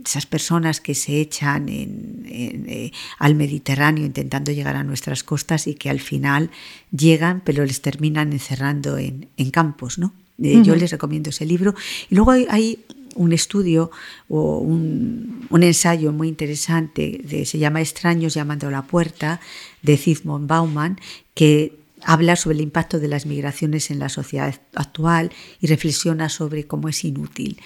esas 0.06 0.26
personas 0.26 0.80
que 0.80 0.94
se 0.94 1.20
echan 1.20 1.68
en- 1.68 2.26
en, 2.28 2.66
eh, 2.68 2.92
al 3.18 3.34
Mediterráneo 3.34 4.04
intentando 4.04 4.52
llegar 4.52 4.76
a 4.76 4.84
nuestras 4.84 5.24
costas 5.24 5.66
y 5.66 5.74
que 5.74 5.90
al 5.90 5.98
final 5.98 6.50
llegan, 6.96 7.42
pero 7.44 7.64
les 7.64 7.80
terminan 7.80 8.32
encerrando 8.32 8.98
en, 8.98 9.28
en 9.36 9.50
campos, 9.50 9.98
¿no? 9.98 10.12
Eh, 10.42 10.62
Yo 10.62 10.74
les 10.74 10.90
recomiendo 10.90 11.30
ese 11.30 11.46
libro. 11.46 11.74
Y 12.10 12.14
luego 12.14 12.32
hay, 12.32 12.46
hay 12.50 12.84
un 13.14 13.32
estudio 13.32 13.90
o 14.28 14.58
un, 14.58 15.48
ensayo 15.62 16.12
muy 16.12 16.28
interesante, 16.28 17.44
se 17.44 17.58
llama 17.58 17.80
Extraños 17.80 18.34
llamando 18.34 18.68
a 18.68 18.70
la 18.70 18.82
puerta, 18.82 19.40
de 19.82 19.96
Zygmunt 19.96 20.46
Bauman, 20.46 20.98
que 21.34 21.76
habla 22.02 22.36
sobre 22.36 22.56
el 22.56 22.62
impacto 22.62 22.98
de 22.98 23.08
las 23.08 23.26
migraciones 23.26 23.90
en 23.90 23.98
la 23.98 24.08
sociedad 24.08 24.54
actual 24.74 25.30
y 25.60 25.68
reflexiona 25.68 26.28
sobre 26.28 26.66
cómo 26.66 26.88
es 26.88 27.04
inútil 27.04 27.60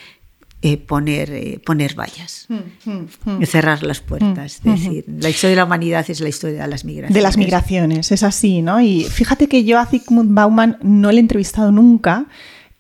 eh, 0.61 0.77
poner, 0.77 1.31
eh, 1.31 1.61
poner 1.65 1.95
vallas, 1.95 2.47
mm, 2.49 2.91
mm, 2.91 3.09
mm. 3.25 3.47
cerrar 3.47 3.85
las 3.85 4.01
puertas. 4.01 4.57
es 4.57 4.63
decir, 4.65 5.05
la 5.07 5.31
historia 5.31 5.51
de 5.51 5.57
la 5.57 5.65
humanidad 5.65 6.05
es 6.11 6.21
la 6.21 6.29
historia 6.29 6.63
de 6.63 6.69
las 6.69 6.85
migraciones. 6.85 7.15
De 7.15 7.23
las 7.23 7.37
migraciones, 7.37 8.11
es 8.11 8.25
así, 8.25 8.61
¿no? 8.61 8.81
Y 8.81 9.05
fíjate 9.05 9.47
que 9.47 9.63
yo 9.63 9.79
a 9.79 9.87
Zygmunt 9.87 10.35
Bauman 10.35 10.79
no 10.83 11.13
le 11.13 11.19
he 11.19 11.21
entrevistado 11.21 11.71
nunca. 11.71 12.27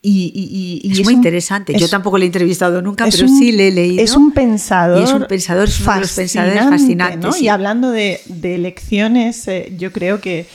Y, 0.01 0.91
es, 0.93 1.05
muy 1.05 1.15
interesante. 1.15 1.77
Yo 1.77 1.89
tampoco 1.89 2.19
le 2.19 2.25
he 2.25 2.27
entrevistado 2.27 2.81
nunca, 2.81 3.07
pero 3.11 3.27
sí 3.27 3.51
le 3.51 3.69
he 3.69 3.73
leído. 3.73 4.03
Es 4.03 4.15
un 4.15 4.31
pensador. 4.31 5.01
Y 5.01 5.05
es 5.05 5.13
un 5.13 5.27
pensador, 5.27 5.69
es 5.69 5.81
uno 5.81 5.95
de 5.95 6.01
los 6.01 6.13
pensadores 6.13 6.69
fascinantes. 6.69 7.43
Y 7.43 7.49
hablando 7.49 7.91
de, 7.91 8.21
de 8.27 8.59
lecciones, 8.59 9.49
eh, 9.49 9.73
yo 9.77 9.93
creo 9.93 10.21
que 10.21 10.47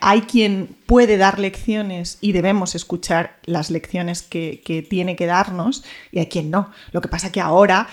hay 0.00 0.22
quien 0.22 0.76
puede 0.92 1.16
dar 1.16 1.38
lecciones 1.38 2.18
y 2.20 2.32
debemos 2.32 2.74
escuchar 2.74 3.38
las 3.44 3.70
lecciones 3.70 4.20
que, 4.20 4.60
tiene 4.90 5.16
que 5.16 5.24
darnos 5.24 5.84
y 6.10 6.20
a 6.20 6.28
quien 6.28 6.50
no. 6.50 6.70
Lo 6.90 7.00
que 7.00 7.08
pasa 7.08 7.32
que 7.32 7.40
ahora, 7.40 7.88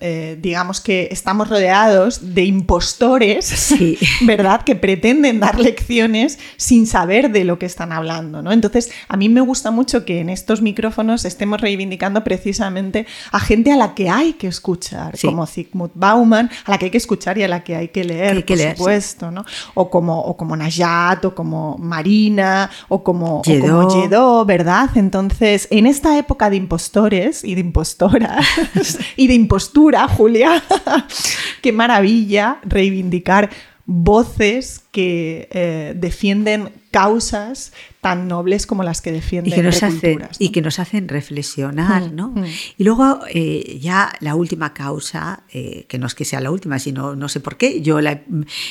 eh, 0.00 0.38
digamos 0.38 0.82
que 0.82 1.08
estamos 1.10 1.48
rodeados 1.48 2.34
de 2.34 2.44
impostores, 2.44 3.74
¿verdad? 4.26 4.62
Que 4.64 4.76
pretenden 4.76 5.40
dar 5.40 5.58
lecciones 5.58 6.38
sin 6.58 6.86
saber 6.86 7.30
de 7.32 7.44
lo 7.44 7.58
que 7.58 7.64
están 7.64 7.90
hablando, 7.90 8.42
¿no? 8.42 8.52
Entonces, 8.52 8.90
a 9.08 9.16
mí 9.16 9.30
me 9.30 9.40
gusta 9.40 9.70
mucho 9.70 10.04
que 10.04 10.20
en 10.20 10.28
estos 10.28 10.60
micrófonos 10.60 11.24
estemos 11.24 11.58
reivindicando 11.62 12.22
precisamente 12.22 13.06
a 13.32 13.40
gente 13.40 13.72
a 13.72 13.76
la 13.76 13.94
que 13.94 14.10
hay 14.10 14.34
que 14.34 14.48
escuchar, 14.48 15.18
como 15.22 15.46
Zygmunt 15.46 15.92
Bauman, 15.94 16.50
a 16.66 16.70
la 16.70 16.76
que 16.76 16.84
hay 16.84 16.90
que 16.90 16.98
escuchar 16.98 17.38
y 17.38 17.44
a 17.44 17.48
la 17.48 17.64
que 17.64 17.76
hay 17.76 17.88
que 17.88 18.04
leer, 18.04 18.44
por 18.44 18.58
supuesto, 18.58 19.30
¿no? 19.30 19.46
O 19.72 19.88
como, 19.88 20.20
o 20.20 20.36
como 20.36 20.54
Najat, 20.74 21.24
o 21.24 21.34
como 21.34 21.76
Marina 21.78 22.70
o 22.88 23.02
como 23.02 23.42
Yedo, 23.42 24.44
¿verdad? 24.44 24.90
Entonces, 24.94 25.68
en 25.70 25.86
esta 25.86 26.18
época 26.18 26.50
de 26.50 26.56
impostores 26.56 27.44
y 27.44 27.54
de 27.54 27.60
impostoras 27.60 28.46
y 29.16 29.26
de 29.26 29.34
impostura, 29.34 30.08
Julia, 30.08 30.62
qué 31.62 31.72
maravilla 31.72 32.58
reivindicar 32.64 33.50
voces 33.86 34.82
que 34.92 35.48
eh, 35.50 35.92
defienden 35.96 36.70
causas 36.90 37.72
tan 38.00 38.28
nobles 38.28 38.66
como 38.66 38.82
las 38.82 39.02
que 39.02 39.10
defienden 39.12 39.52
y 39.52 39.56
que 39.56 39.62
nos, 39.62 39.82
hacen, 39.82 40.28
y 40.38 40.50
que 40.50 40.62
nos 40.62 40.78
hacen 40.78 41.08
reflexionar. 41.08 42.10
Mm, 42.10 42.14
¿no? 42.14 42.28
Mm. 42.28 42.44
Y 42.78 42.84
luego 42.84 43.20
eh, 43.28 43.78
ya 43.80 44.12
la 44.20 44.36
última 44.36 44.72
causa, 44.72 45.42
eh, 45.52 45.84
que 45.88 45.98
no 45.98 46.06
es 46.06 46.14
que 46.14 46.24
sea 46.24 46.40
la 46.40 46.50
última, 46.50 46.78
sino 46.78 47.16
no 47.16 47.28
sé 47.28 47.40
por 47.40 47.56
qué, 47.56 47.82
yo 47.82 48.00
la, 48.00 48.22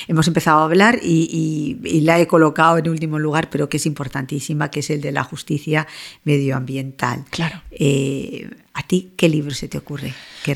hemos 0.07 0.27
empezado 0.27 0.59
a 0.59 0.65
hablar 0.65 0.99
y, 1.03 1.77
la 2.03 2.19
he 2.19 2.27
colocado 2.27 2.77
en 2.77 2.89
último 2.89 3.19
lugar, 3.19 3.49
pero 3.49 3.69
que 3.69 3.77
es 3.77 3.85
importantísima, 3.85 4.71
que 4.71 4.79
es 4.79 4.89
el 4.89 5.01
de 5.01 5.11
la 5.11 5.23
justicia 5.23 5.87
medioambiental. 6.23 7.25
Claro. 7.29 7.61
¿A 8.73 8.83
ti 8.87 9.13
qué 9.15 9.29
libro 9.29 9.53
se 9.53 9.67
te 9.67 9.77
ocurre? 9.77 10.13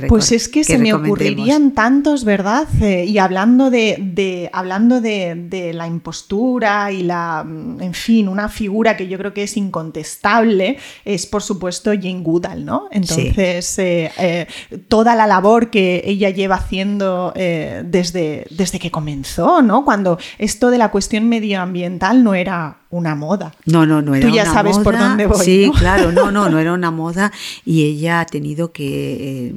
Pues 0.08 0.32
es 0.32 0.50
que, 0.50 0.64
se 0.64 0.78
me 0.78 0.94
ocurrirían 0.94 1.72
tantos, 1.72 2.24
¿verdad? 2.24 2.68
y 2.82 3.18
hablando 3.18 3.70
de, 3.70 4.50
hablando 4.54 5.02
de, 5.02 5.72
la 5.74 5.88
impostura 5.88 6.92
y 6.92 7.04
la, 7.04 7.44
mm, 7.44 7.82
en 7.82 7.94
fin, 7.94 8.28
una 8.28 8.50
figura 8.50 8.98
que 8.98 9.08
yo 9.08 9.18
creo 9.18 9.34
que 9.34 9.44
es 9.44 9.58
incontestable, 9.58 10.78
es 11.06 11.26
por 11.26 11.42
supuesto 11.42 11.92
Jane 11.92 12.22
Goodall, 12.22 12.66
¿no? 12.66 12.88
Entonces, 12.92 13.80
eh, 13.80 14.12
eh, 14.18 14.48
toda 14.88 15.16
la 15.16 15.28
labor 15.28 15.70
que 15.70 16.02
ella 16.06 16.30
lleva 16.30 16.56
haciendo 16.56 17.34
eh, 17.36 17.84
desde, 17.86 18.46
desde 18.50 18.80
que 18.80 18.92
comenzó, 18.92 19.62
¿no? 19.62 19.86
Cuando 19.86 20.18
esto 20.38 20.70
de 20.70 20.78
la 20.78 20.92
cuestión 20.92 21.30
medioambiental 21.30 22.24
no 22.24 22.34
era 22.34 22.80
una 22.90 23.16
moda. 23.16 23.54
No, 23.66 23.86
no, 23.86 24.02
no 24.02 24.16
era 24.16 24.28
Tú 24.28 24.34
ya 24.34 24.46
sabes 24.46 24.78
por 24.78 24.98
dónde 24.98 25.28
voy. 25.28 25.44
Sí, 25.44 25.72
claro, 25.78 26.12
no, 26.12 26.32
no, 26.32 26.50
no 26.50 26.60
era 26.60 26.74
una 26.74 26.90
moda 26.90 27.32
y 27.66 27.84
ella 27.84 28.22
ha 28.22 28.26
tenido 28.26 28.72
que 28.72 29.50
eh, 29.50 29.54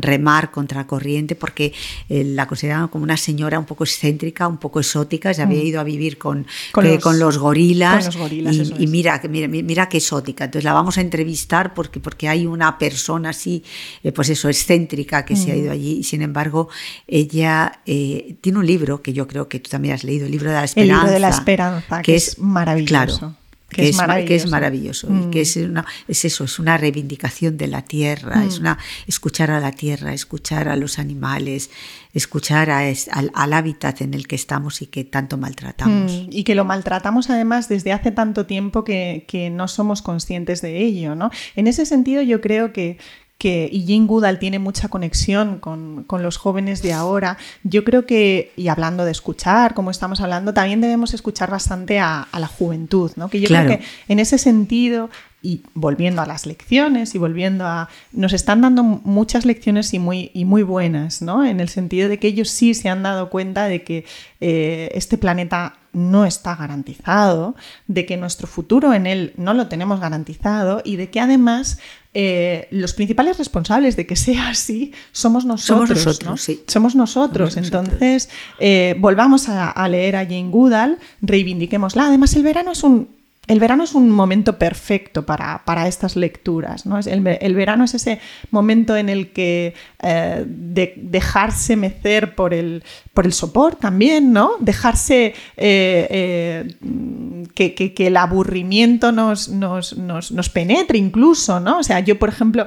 remar 0.00 0.52
contra 0.52 0.86
corriente 0.86 1.34
porque 1.34 1.72
eh, 2.08 2.22
la 2.24 2.46
consideraban 2.46 2.88
como 2.88 3.02
una 3.02 3.16
señora 3.16 3.58
un 3.58 3.64
poco 3.64 3.84
excéntrica, 3.84 4.46
un 4.46 4.58
poco 4.58 4.78
exótica, 4.78 5.34
se 5.34 5.42
había 5.42 5.62
mm. 5.62 5.66
ido 5.66 5.80
a 5.80 5.84
vivir 5.84 6.16
con, 6.16 6.46
con, 6.70 6.86
los, 6.86 7.02
con 7.02 7.18
los, 7.18 7.38
gorilas. 7.38 8.04
Con 8.04 8.06
los 8.06 8.16
gorilas 8.16 8.56
y, 8.78 8.86
mira, 8.86 9.20
mira, 9.28 9.48
mira 9.48 9.88
qué 9.88 9.96
exótica. 9.96 10.44
Entonces 10.44 10.64
la 10.64 10.72
vamos 10.72 10.96
a 10.98 11.00
entrevistar 11.00 11.74
porque, 11.74 11.98
porque 11.98 12.28
hay 12.28 12.46
una 12.46 12.78
persona 12.78 13.30
así, 13.30 13.64
eh, 14.04 14.12
pues 14.12 14.28
eso, 14.28 14.48
excéntrica 14.48 15.24
que 15.24 15.34
se 15.34 15.50
ha 15.50 15.56
ido 15.56 15.70
mm. 15.70 15.72
allí 15.72 15.92
y 15.98 16.04
sin 16.04 16.22
embargo 16.22 16.68
ella 17.08 17.80
tiene 17.84 18.58
un 18.58 18.66
libro 18.66 19.02
que 19.02 19.12
yo 19.12 19.26
creo 19.26 19.48
que 19.48 19.58
tú 19.58 19.70
también 19.70 19.94
has 19.94 20.04
leído, 20.04 20.26
el 20.26 20.32
libro 20.32 20.50
de 20.50 20.56
la 20.56 20.64
esperanza. 20.64 20.92
El 20.92 20.98
libro 21.00 21.12
de 21.12 21.18
la 21.18 21.28
esperanza, 21.30 22.02
que, 22.02 22.14
es 22.14 22.38
maravilloso. 22.60 23.34
Que, 23.70 23.88
es, 23.88 23.96
maravilloso. 23.96 25.06
y 25.08 25.30
que 25.30 25.42
es, 25.42 25.56
mm. 25.56 25.78
es 26.08 26.24
eso, 26.24 26.42
es 26.42 26.58
una 26.58 26.76
reivindicación 26.76 27.56
de 27.56 27.68
la 27.68 27.82
tierra, 27.82 28.44
es 28.44 28.58
mm. 28.58 28.62
una 28.62 28.78
escuchar 29.06 29.52
a 29.52 29.60
la 29.60 29.70
tierra, 29.70 30.12
escuchar 30.12 30.68
a 30.68 30.74
los 30.74 30.98
animales, 30.98 31.70
escuchar 32.12 32.68
a, 32.70 32.80
al, 32.80 33.52
hábitat 33.52 34.00
en 34.00 34.14
el 34.14 34.26
que 34.26 34.34
estamos 34.34 34.82
y 34.82 34.86
que 34.86 35.04
tanto 35.04 35.36
maltratamos. 35.36 36.12
Mm. 36.12 36.30
y 36.32 36.42
que 36.42 36.56
lo 36.56 36.64
maltratamos 36.64 37.30
además 37.30 37.68
desde 37.68 37.92
hace 37.92 38.10
tanto 38.10 38.44
tiempo 38.44 38.82
que, 38.82 39.24
que 39.28 39.50
no 39.50 39.68
somos 39.68 40.02
conscientes 40.02 40.62
de 40.62 40.78
ello. 40.78 41.14
¿no? 41.14 41.30
En 41.54 41.68
ese 41.68 41.86
sentido 41.86 42.22
yo 42.22 42.40
creo 42.40 42.72
que, 42.72 42.98
que, 43.40 43.70
y 43.72 43.86
Jane 43.86 44.06
Goodall 44.06 44.38
tiene 44.38 44.58
mucha 44.58 44.88
conexión 44.88 45.60
con, 45.60 46.04
los 46.22 46.36
jóvenes 46.36 46.82
de 46.82 46.92
ahora. 46.92 47.38
Yo 47.64 47.84
creo 47.84 48.04
que, 48.04 48.52
y 48.54 48.68
hablando 48.68 49.06
de 49.06 49.12
escuchar, 49.12 49.72
como 49.72 49.90
estamos 49.90 50.20
hablando, 50.20 50.52
también 50.52 50.82
debemos 50.82 51.14
escuchar 51.14 51.50
bastante 51.50 51.98
a, 51.98 52.28
la 52.38 52.46
juventud, 52.46 53.10
¿no? 53.16 53.30
Que 53.30 53.40
yo 53.40 53.48
creo 53.48 53.66
que 53.66 53.80
en 54.08 54.18
ese 54.18 54.36
sentido 54.36 55.08
y 55.40 55.62
volviendo 55.72 56.20
a 56.20 56.26
las 56.26 56.44
lecciones 56.44 57.14
y 57.14 57.18
volviendo 57.18 57.66
a... 57.66 57.88
Nos 58.12 58.34
están 58.34 58.60
dando 58.60 58.82
muchas 58.82 59.46
lecciones 59.46 59.94
y 59.94 59.98
muy, 59.98 60.30
y 60.34 60.44
muy 60.44 60.62
buenas, 60.62 61.22
¿no? 61.22 61.42
En 61.42 61.60
el 61.60 61.70
sentido 61.70 62.10
de 62.10 62.18
que 62.18 62.28
ellos 62.28 62.50
sí 62.50 62.74
se 62.74 62.90
han 62.90 63.02
dado 63.02 63.30
cuenta 63.30 63.64
de 63.68 63.82
que 63.82 64.04
eh, 64.42 64.90
este 64.92 65.16
planeta 65.16 65.79
no 65.92 66.24
está 66.24 66.54
garantizado, 66.56 67.56
de 67.86 68.06
que 68.06 68.16
nuestro 68.16 68.46
futuro 68.46 68.94
en 68.94 69.06
él 69.06 69.32
no 69.36 69.54
lo 69.54 69.68
tenemos 69.68 70.00
garantizado 70.00 70.82
y 70.84 70.96
de 70.96 71.10
que 71.10 71.20
además 71.20 71.78
eh, 72.12 72.66
los 72.70 72.94
principales 72.94 73.38
responsables 73.38 73.94
de 73.96 74.06
que 74.06 74.16
sea 74.16 74.48
así 74.50 74.92
somos 75.12 75.44
nosotros. 75.44 75.88
Somos 75.88 76.06
nosotros, 76.06 76.40
sí. 76.40 76.62
Somos 76.66 76.94
nosotros. 76.96 77.56
Entonces, 77.56 78.28
eh, 78.58 78.96
volvamos 78.98 79.48
a, 79.48 79.88
leer 79.88 80.16
a 80.16 80.24
Jane 80.24 80.50
Goodall, 80.50 80.98
reivindiquémosla. 81.22 82.06
Además, 82.06 82.34
el 82.34 82.42
verano 82.42 82.72
es 82.72 82.82
un 82.82 83.19
el 83.46 83.58
verano 83.58 83.82
es 83.82 83.94
un 83.94 84.10
momento 84.10 84.58
perfecto 84.58 85.26
para, 85.26 85.88
estas 85.88 86.14
lecturas. 86.14 86.86
¿no? 86.86 87.00
El, 87.00 87.54
verano 87.54 87.84
es 87.84 87.94
ese 87.94 88.20
momento 88.52 88.96
en 88.96 89.08
el 89.08 89.32
que 89.32 89.74
eh, 90.02 90.44
de, 90.46 90.94
dejarse 90.96 91.74
mecer 91.74 92.36
por 92.36 92.54
el, 92.54 92.84
por 93.12 93.26
el 93.26 93.32
sopor 93.32 93.74
también, 93.74 94.32
¿no? 94.32 94.52
dejarse 94.60 95.34
eh, 95.56 96.68
eh, 96.76 97.46
que, 97.54 98.06
el 98.06 98.16
aburrimiento 98.16 99.10
nos, 99.10 99.48
nos, 99.48 100.48
penetre 100.50 100.98
incluso. 100.98 101.58
¿no? 101.58 101.78
O 101.78 101.82
sea, 101.82 101.98
yo, 101.98 102.20
por 102.20 102.28
ejemplo, 102.28 102.66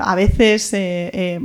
a 0.00 0.14
veces 0.14 0.76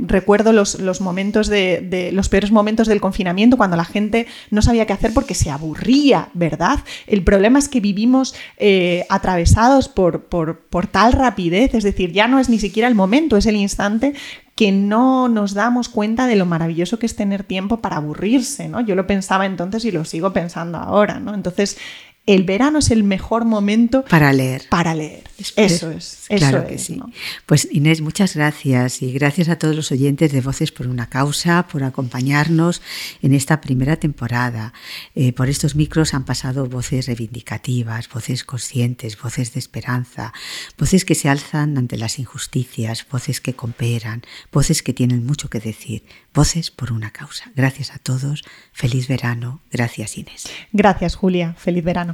recuerdo 0.06 0.52
los, 0.52 0.78
los 0.78 1.00
momentos 1.00 1.48
de, 1.48 2.10
los 2.12 2.28
peores 2.28 2.52
momentos 2.52 2.86
del 2.86 3.00
confinamiento 3.00 3.56
cuando 3.56 3.76
la 3.76 3.84
gente 3.84 4.28
no 4.50 4.62
sabía 4.62 4.86
qué 4.86 4.92
hacer 4.92 5.12
porque 5.12 5.34
se 5.34 5.50
aburría, 5.50 6.28
¿verdad? 6.34 6.78
El 7.08 7.24
problema 7.24 7.58
es 7.58 7.68
que 7.68 7.80
vivimos 7.80 8.33
eh, 8.56 9.06
atravesados 9.08 9.88
por, 9.88 10.24
por, 10.24 10.86
tal 10.86 11.12
rapidez, 11.12 11.74
es 11.74 11.84
decir, 11.84 12.12
ya 12.12 12.28
no 12.28 12.38
es 12.38 12.48
ni 12.48 12.58
siquiera 12.58 12.88
el 12.88 12.94
momento, 12.94 13.36
es 13.36 13.46
el 13.46 13.56
instante 13.56 14.14
que 14.54 14.70
no 14.70 15.28
nos 15.28 15.54
damos 15.54 15.88
cuenta 15.88 16.26
de 16.26 16.36
lo 16.36 16.46
maravilloso 16.46 16.98
que 16.98 17.06
es 17.06 17.16
tener 17.16 17.42
tiempo 17.42 17.78
para 17.78 17.96
aburrirse, 17.96 18.68
¿no? 18.68 18.80
Yo 18.80 18.94
lo 18.94 19.06
pensaba 19.06 19.46
entonces 19.46 19.84
y 19.84 19.90
lo 19.90 20.04
sigo 20.04 20.32
pensando 20.32 20.78
ahora, 20.78 21.18
¿no? 21.18 21.34
Entonces, 21.34 21.76
el 22.26 22.44
verano 22.44 22.78
es 22.78 22.90
el 22.90 23.04
mejor 23.04 23.44
momento 23.44 24.04
para 24.04 24.32
leer. 24.32 24.64
Para 24.70 24.94
leer. 24.94 25.24
Eso 25.56 25.90
es. 25.90 26.26
claro 26.28 26.66
que 26.66 26.78
sí. 26.78 27.00
Pues 27.44 27.68
Inés, 27.70 28.00
muchas 28.00 28.34
gracias 28.34 29.02
y 29.02 29.12
gracias 29.12 29.50
a 29.50 29.58
todos 29.58 29.76
los 29.76 29.92
oyentes 29.92 30.32
de 30.32 30.40
Voces 30.40 30.72
por 30.72 30.86
una 30.86 31.08
Causa 31.08 31.66
por 31.66 31.82
acompañarnos 31.82 32.80
en 33.20 33.34
esta 33.34 33.60
primera 33.60 33.96
temporada. 33.96 34.72
Eh, 35.14 35.32
por 35.32 35.50
estos 35.50 35.74
micros 35.74 36.14
han 36.14 36.24
pasado 36.24 36.66
voces 36.66 37.06
reivindicativas, 37.08 38.08
voces 38.08 38.44
conscientes, 38.44 39.20
voces 39.20 39.52
de 39.52 39.60
esperanza, 39.60 40.32
voces 40.78 41.04
que 41.04 41.14
se 41.14 41.28
alzan 41.28 41.76
ante 41.76 41.98
las 41.98 42.18
injusticias, 42.18 43.06
voces 43.10 43.42
que 43.42 43.54
cooperan, 43.54 44.22
voces 44.50 44.82
que 44.82 44.94
tienen 44.94 45.26
mucho 45.26 45.50
que 45.50 45.60
decir, 45.60 46.04
voces 46.32 46.70
por 46.70 46.90
una 46.92 47.10
causa. 47.10 47.50
Gracias 47.54 47.90
a 47.90 47.98
todos. 47.98 48.44
Feliz 48.72 49.08
verano. 49.08 49.60
Gracias 49.70 50.16
Inés. 50.16 50.44
Gracias 50.72 51.16
Julia. 51.16 51.54
Feliz 51.58 51.84
verano. 51.84 52.13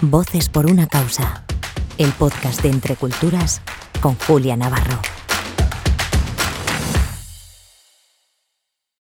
Voces 0.00 0.48
por 0.48 0.66
una 0.66 0.86
causa. 0.86 1.44
el 1.98 2.10
podcast 2.12 2.62
de 2.62 2.70
Entre 2.70 2.96
Culturas 2.96 3.60
con 4.00 4.16
Julia 4.16 4.56
Navarro. 4.56 5.00